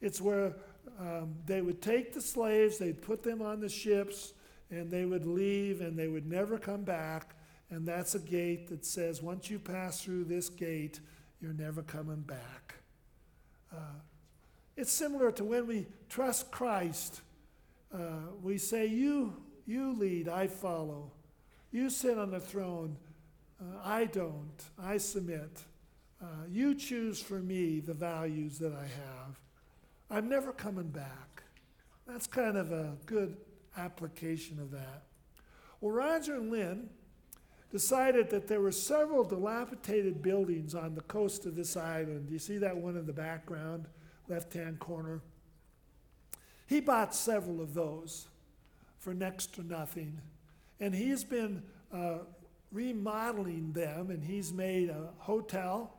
It's 0.00 0.22
where 0.22 0.54
um, 0.98 1.34
they 1.46 1.60
would 1.60 1.80
take 1.80 2.12
the 2.12 2.20
slaves, 2.20 2.78
they'd 2.78 3.00
put 3.00 3.22
them 3.22 3.42
on 3.42 3.60
the 3.60 3.68
ships, 3.68 4.34
and 4.70 4.90
they 4.90 5.04
would 5.04 5.26
leave 5.26 5.80
and 5.80 5.98
they 5.98 6.08
would 6.08 6.26
never 6.26 6.58
come 6.58 6.82
back. 6.82 7.34
And 7.70 7.86
that's 7.86 8.14
a 8.14 8.18
gate 8.18 8.68
that 8.68 8.84
says 8.84 9.22
once 9.22 9.50
you 9.50 9.58
pass 9.58 10.02
through 10.02 10.24
this 10.24 10.48
gate, 10.48 11.00
you're 11.40 11.52
never 11.52 11.82
coming 11.82 12.20
back. 12.20 12.74
Uh, 13.72 14.00
it's 14.76 14.92
similar 14.92 15.30
to 15.32 15.44
when 15.44 15.66
we 15.66 15.86
trust 16.08 16.50
Christ. 16.50 17.20
Uh, 17.92 18.32
we 18.42 18.58
say, 18.58 18.86
you, 18.86 19.34
you 19.66 19.92
lead, 19.92 20.28
I 20.28 20.46
follow. 20.46 21.12
You 21.70 21.90
sit 21.90 22.18
on 22.18 22.30
the 22.30 22.40
throne, 22.40 22.96
uh, 23.60 23.78
I 23.84 24.06
don't. 24.06 24.56
I 24.78 24.96
submit. 24.98 25.64
Uh, 26.20 26.26
you 26.50 26.74
choose 26.74 27.20
for 27.20 27.38
me 27.40 27.80
the 27.80 27.94
values 27.94 28.58
that 28.58 28.72
I 28.72 28.82
have. 28.82 29.38
I'm 30.10 30.28
never 30.28 30.52
coming 30.52 30.88
back. 30.88 31.44
That's 32.06 32.26
kind 32.26 32.56
of 32.56 32.72
a 32.72 32.96
good 33.06 33.36
application 33.76 34.58
of 34.58 34.72
that. 34.72 35.04
Well, 35.80 35.92
Roger 35.92 36.34
and 36.34 36.50
Lynn 36.50 36.90
decided 37.70 38.30
that 38.30 38.48
there 38.48 38.60
were 38.60 38.72
several 38.72 39.22
dilapidated 39.22 40.20
buildings 40.20 40.74
on 40.74 40.96
the 40.96 41.00
coast 41.02 41.46
of 41.46 41.54
this 41.54 41.76
island. 41.76 42.28
You 42.28 42.40
see 42.40 42.58
that 42.58 42.76
one 42.76 42.96
in 42.96 43.06
the 43.06 43.12
background, 43.12 43.86
left 44.28 44.52
hand 44.52 44.80
corner? 44.80 45.20
He 46.66 46.80
bought 46.80 47.14
several 47.14 47.60
of 47.60 47.74
those 47.74 48.26
for 48.98 49.14
next 49.14 49.54
to 49.54 49.62
nothing. 49.62 50.20
And 50.80 50.94
he's 50.94 51.22
been 51.22 51.62
uh, 51.94 52.18
remodeling 52.72 53.72
them, 53.72 54.10
and 54.10 54.24
he's 54.24 54.52
made 54.52 54.90
a 54.90 55.08
hotel, 55.18 55.94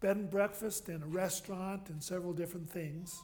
bed 0.00 0.16
and 0.16 0.30
breakfast, 0.30 0.88
and 0.88 1.02
a 1.02 1.06
restaurant, 1.06 1.88
and 1.88 2.02
several 2.02 2.34
different 2.34 2.68
things. 2.68 3.22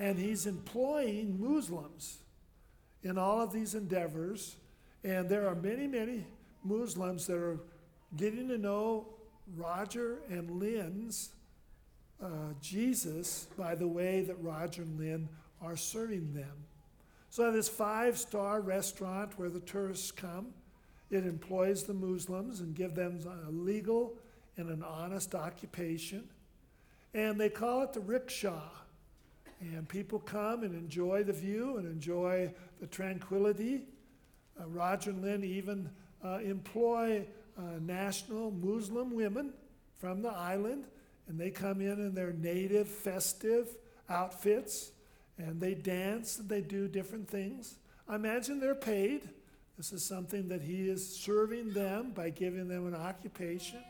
And 0.00 0.18
he's 0.18 0.46
employing 0.46 1.38
Muslims 1.38 2.18
in 3.04 3.18
all 3.18 3.42
of 3.42 3.52
these 3.52 3.76
endeavors. 3.76 4.56
And 5.04 5.28
there 5.28 5.46
are 5.46 5.54
many, 5.54 5.86
many 5.86 6.26
Muslims 6.64 7.26
that 7.26 7.36
are 7.36 7.60
getting 8.16 8.48
to 8.48 8.58
know 8.58 9.06
Roger 9.56 10.18
and 10.28 10.50
Lynn's 10.50 11.30
uh, 12.22 12.54
Jesus 12.60 13.46
by 13.56 13.74
the 13.74 13.86
way 13.86 14.22
that 14.22 14.42
Roger 14.42 14.82
and 14.82 14.98
Lynn 14.98 15.28
are 15.62 15.76
serving 15.76 16.34
them. 16.34 16.64
So, 17.30 17.52
this 17.52 17.68
five 17.68 18.18
star 18.18 18.60
restaurant 18.60 19.38
where 19.38 19.50
the 19.50 19.60
tourists 19.60 20.10
come, 20.10 20.48
it 21.10 21.24
employs 21.24 21.84
the 21.84 21.94
Muslims 21.94 22.60
and 22.60 22.74
give 22.74 22.94
them 22.94 23.20
a 23.46 23.50
legal 23.50 24.16
and 24.56 24.68
an 24.68 24.82
honest 24.82 25.34
occupation. 25.34 26.24
And 27.14 27.40
they 27.40 27.48
call 27.48 27.82
it 27.82 27.92
the 27.92 28.00
rickshaw. 28.00 28.62
And 29.60 29.88
people 29.88 30.18
come 30.18 30.62
and 30.62 30.74
enjoy 30.74 31.22
the 31.22 31.32
view 31.32 31.76
and 31.76 31.86
enjoy 31.86 32.52
the 32.80 32.86
tranquility. 32.86 33.82
Uh, 34.58 34.66
Roger 34.66 35.10
and 35.10 35.22
Lynn 35.22 35.44
even 35.44 35.90
uh, 36.24 36.38
employ 36.38 37.26
uh, 37.58 37.62
national 37.80 38.50
Muslim 38.50 39.14
women 39.14 39.52
from 39.98 40.22
the 40.22 40.30
island, 40.30 40.86
and 41.28 41.38
they 41.38 41.50
come 41.50 41.80
in 41.80 41.92
in 41.92 42.14
their 42.14 42.32
native 42.32 42.88
festive 42.88 43.68
outfits, 44.08 44.92
and 45.36 45.60
they 45.60 45.74
dance 45.74 46.38
and 46.38 46.48
they 46.48 46.62
do 46.62 46.88
different 46.88 47.28
things. 47.28 47.76
I 48.08 48.14
imagine 48.14 48.60
they're 48.60 48.74
paid. 48.74 49.28
This 49.76 49.92
is 49.92 50.04
something 50.04 50.48
that 50.48 50.62
he 50.62 50.88
is 50.88 51.16
serving 51.16 51.72
them 51.72 52.12
by 52.12 52.30
giving 52.30 52.68
them 52.68 52.86
an 52.86 52.94
occupation 52.94 53.82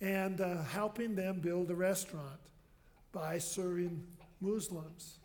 and 0.00 0.40
uh, 0.40 0.62
helping 0.62 1.14
them 1.14 1.40
build 1.40 1.70
a 1.70 1.74
restaurant 1.74 2.40
by 3.12 3.38
serving 3.38 4.02
Muslims. 4.40 5.18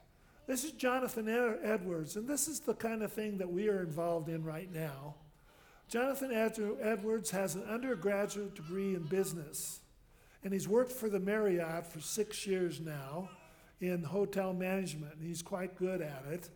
This 0.47 0.63
is 0.63 0.73
Jonathan 0.73 1.27
Edwards, 1.63 2.15
and 2.15 2.27
this 2.27 2.47
is 2.47 2.59
the 2.59 2.75
kind 2.75 3.01
of 3.01 3.11
thing 3.11 3.37
that 3.39 3.51
we 3.51 3.67
are 3.67 3.81
involved 3.81 4.29
in 4.29 4.43
right 4.43 4.71
now. 4.71 5.15
Jonathan 5.87 6.31
Edwards 6.31 7.31
has 7.31 7.55
an 7.55 7.63
undergraduate 7.63 8.55
degree 8.55 8.95
in 8.95 9.03
business, 9.03 9.79
and 10.43 10.53
he's 10.53 10.67
worked 10.67 10.91
for 10.91 11.09
the 11.09 11.19
Marriott 11.19 11.87
for 11.87 11.99
six 11.99 12.45
years 12.45 12.79
now 12.79 13.29
in 13.81 14.03
hotel 14.03 14.53
management, 14.53 15.15
and 15.15 15.27
he's 15.27 15.41
quite 15.41 15.75
good 15.75 16.01
at 16.01 16.23
it. 16.29 16.49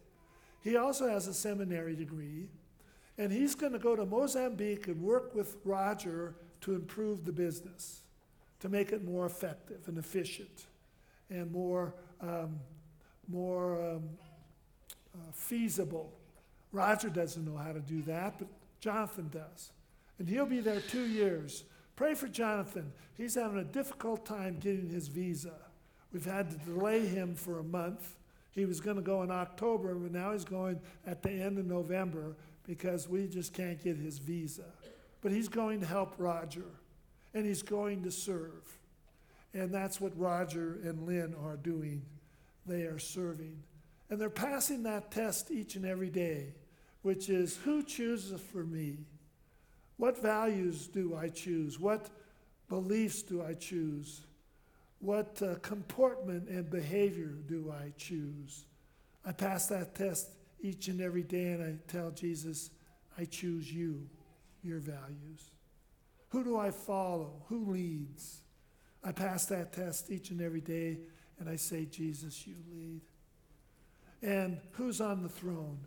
He 0.63 0.77
also 0.77 1.09
has 1.09 1.27
a 1.27 1.33
seminary 1.33 1.95
degree, 1.95 2.49
and 3.17 3.31
he's 3.31 3.55
going 3.55 3.73
to 3.73 3.79
go 3.79 3.95
to 3.95 4.05
Mozambique 4.05 4.87
and 4.87 5.01
work 5.01 5.33
with 5.33 5.57
Roger 5.63 6.35
to 6.61 6.75
improve 6.75 7.25
the 7.25 7.31
business, 7.31 8.01
to 8.59 8.69
make 8.69 8.91
it 8.91 9.03
more 9.03 9.25
effective 9.25 9.87
and 9.87 9.97
efficient 9.97 10.67
and 11.29 11.51
more 11.51 11.95
um, 12.21 12.59
more 13.27 13.81
um, 13.81 14.09
uh, 15.15 15.31
feasible. 15.33 16.11
Roger 16.71 17.09
doesn't 17.09 17.45
know 17.45 17.57
how 17.57 17.71
to 17.71 17.79
do 17.79 18.01
that, 18.03 18.37
but 18.37 18.47
Jonathan 18.79 19.29
does. 19.31 19.71
And 20.17 20.27
he'll 20.27 20.45
be 20.45 20.59
there 20.59 20.81
two 20.81 21.07
years. 21.07 21.63
Pray 21.95 22.13
for 22.13 22.27
Jonathan. 22.27 22.91
He's 23.17 23.35
having 23.35 23.59
a 23.59 23.63
difficult 23.63 24.25
time 24.25 24.57
getting 24.59 24.89
his 24.89 25.07
visa. 25.07 25.53
We've 26.13 26.25
had 26.25 26.49
to 26.51 26.57
delay 26.57 27.05
him 27.05 27.35
for 27.35 27.59
a 27.59 27.63
month. 27.63 28.15
He 28.51 28.65
was 28.65 28.79
going 28.79 28.95
to 28.95 29.01
go 29.01 29.21
in 29.23 29.31
October, 29.31 29.93
but 29.95 30.11
now 30.11 30.31
he's 30.31 30.45
going 30.45 30.79
at 31.05 31.21
the 31.21 31.31
end 31.31 31.57
of 31.57 31.65
November 31.65 32.35
because 32.65 33.07
we 33.07 33.27
just 33.27 33.53
can't 33.53 33.81
get 33.83 33.97
his 33.97 34.17
visa. 34.17 34.65
But 35.21 35.31
he's 35.31 35.49
going 35.49 35.81
to 35.81 35.85
help 35.85 36.13
Roger, 36.17 36.65
and 37.33 37.45
he's 37.45 37.61
going 37.61 38.03
to 38.03 38.11
serve. 38.11 38.78
And 39.53 39.73
that's 39.73 39.99
what 39.99 40.17
Roger 40.17 40.79
and 40.83 41.05
Lynn 41.05 41.35
are 41.43 41.57
doing 41.57 42.03
they 42.69 42.83
are 42.83 42.99
serving. 42.99 43.57
And 44.09 44.19
they're 44.19 44.29
passing 44.29 44.83
that 44.83 45.11
test 45.11 45.51
each 45.51 45.75
and 45.75 45.85
every 45.85 46.09
day, 46.09 46.53
which 47.01 47.29
is 47.29 47.57
who 47.57 47.83
chooses 47.83 48.39
for 48.39 48.63
me? 48.63 48.97
What 49.97 50.21
values 50.21 50.87
do 50.87 51.15
I 51.15 51.27
choose? 51.27 51.79
What 51.79 52.09
beliefs 52.69 53.21
do 53.21 53.43
I 53.43 53.53
choose? 53.55 54.21
What 54.99 55.41
uh, 55.41 55.55
comportment 55.61 56.47
and 56.47 56.69
behavior 56.69 57.33
do 57.47 57.71
I 57.71 57.91
choose? 57.97 58.65
I 59.25 59.31
pass 59.31 59.67
that 59.67 59.95
test 59.95 60.29
each 60.61 60.87
and 60.87 61.01
every 61.01 61.23
day, 61.23 61.51
and 61.51 61.63
I 61.63 61.91
tell 61.91 62.11
Jesus, 62.11 62.69
I 63.17 63.25
choose 63.25 63.71
you, 63.71 64.07
your 64.63 64.79
values. 64.79 65.51
Who 66.29 66.43
do 66.43 66.57
I 66.57 66.71
follow? 66.71 67.43
Who 67.49 67.71
leads? 67.71 68.41
I 69.03 69.11
pass 69.11 69.45
that 69.47 69.73
test 69.73 70.11
each 70.11 70.29
and 70.29 70.41
every 70.41 70.61
day, 70.61 70.97
and 71.39 71.49
I 71.49 71.55
say, 71.55 71.85
Jesus, 71.85 72.45
you 72.45 72.55
lead. 72.71 73.01
And 74.21 74.59
who's 74.71 74.99
on 74.99 75.23
the 75.23 75.29
throne? 75.29 75.79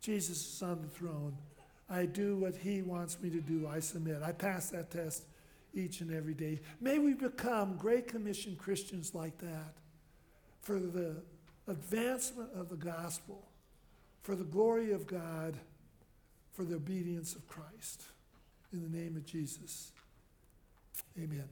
Jesus 0.00 0.56
is 0.56 0.62
on 0.62 0.82
the 0.82 0.88
throne. 0.88 1.36
I 1.88 2.06
do 2.06 2.36
what 2.36 2.56
he 2.56 2.82
wants 2.82 3.20
me 3.20 3.30
to 3.30 3.40
do. 3.40 3.68
I 3.68 3.80
submit. 3.80 4.22
I 4.22 4.32
pass 4.32 4.70
that 4.70 4.90
test 4.90 5.24
each 5.74 6.00
and 6.00 6.12
every 6.12 6.34
day. 6.34 6.60
May 6.80 6.98
we 6.98 7.14
become 7.14 7.76
Great 7.76 8.08
Commission 8.08 8.56
Christians 8.56 9.14
like 9.14 9.38
that 9.38 9.74
for 10.60 10.78
the 10.78 11.16
advancement 11.68 12.50
of 12.54 12.68
the 12.68 12.76
gospel, 12.76 13.48
for 14.22 14.36
the 14.36 14.44
glory 14.44 14.92
of 14.92 15.06
God, 15.06 15.56
for 16.52 16.64
the 16.64 16.76
obedience 16.76 17.34
of 17.34 17.46
Christ. 17.48 18.02
In 18.72 18.82
the 18.82 18.98
name 18.98 19.16
of 19.16 19.26
Jesus. 19.26 19.92
Amen. 21.18 21.48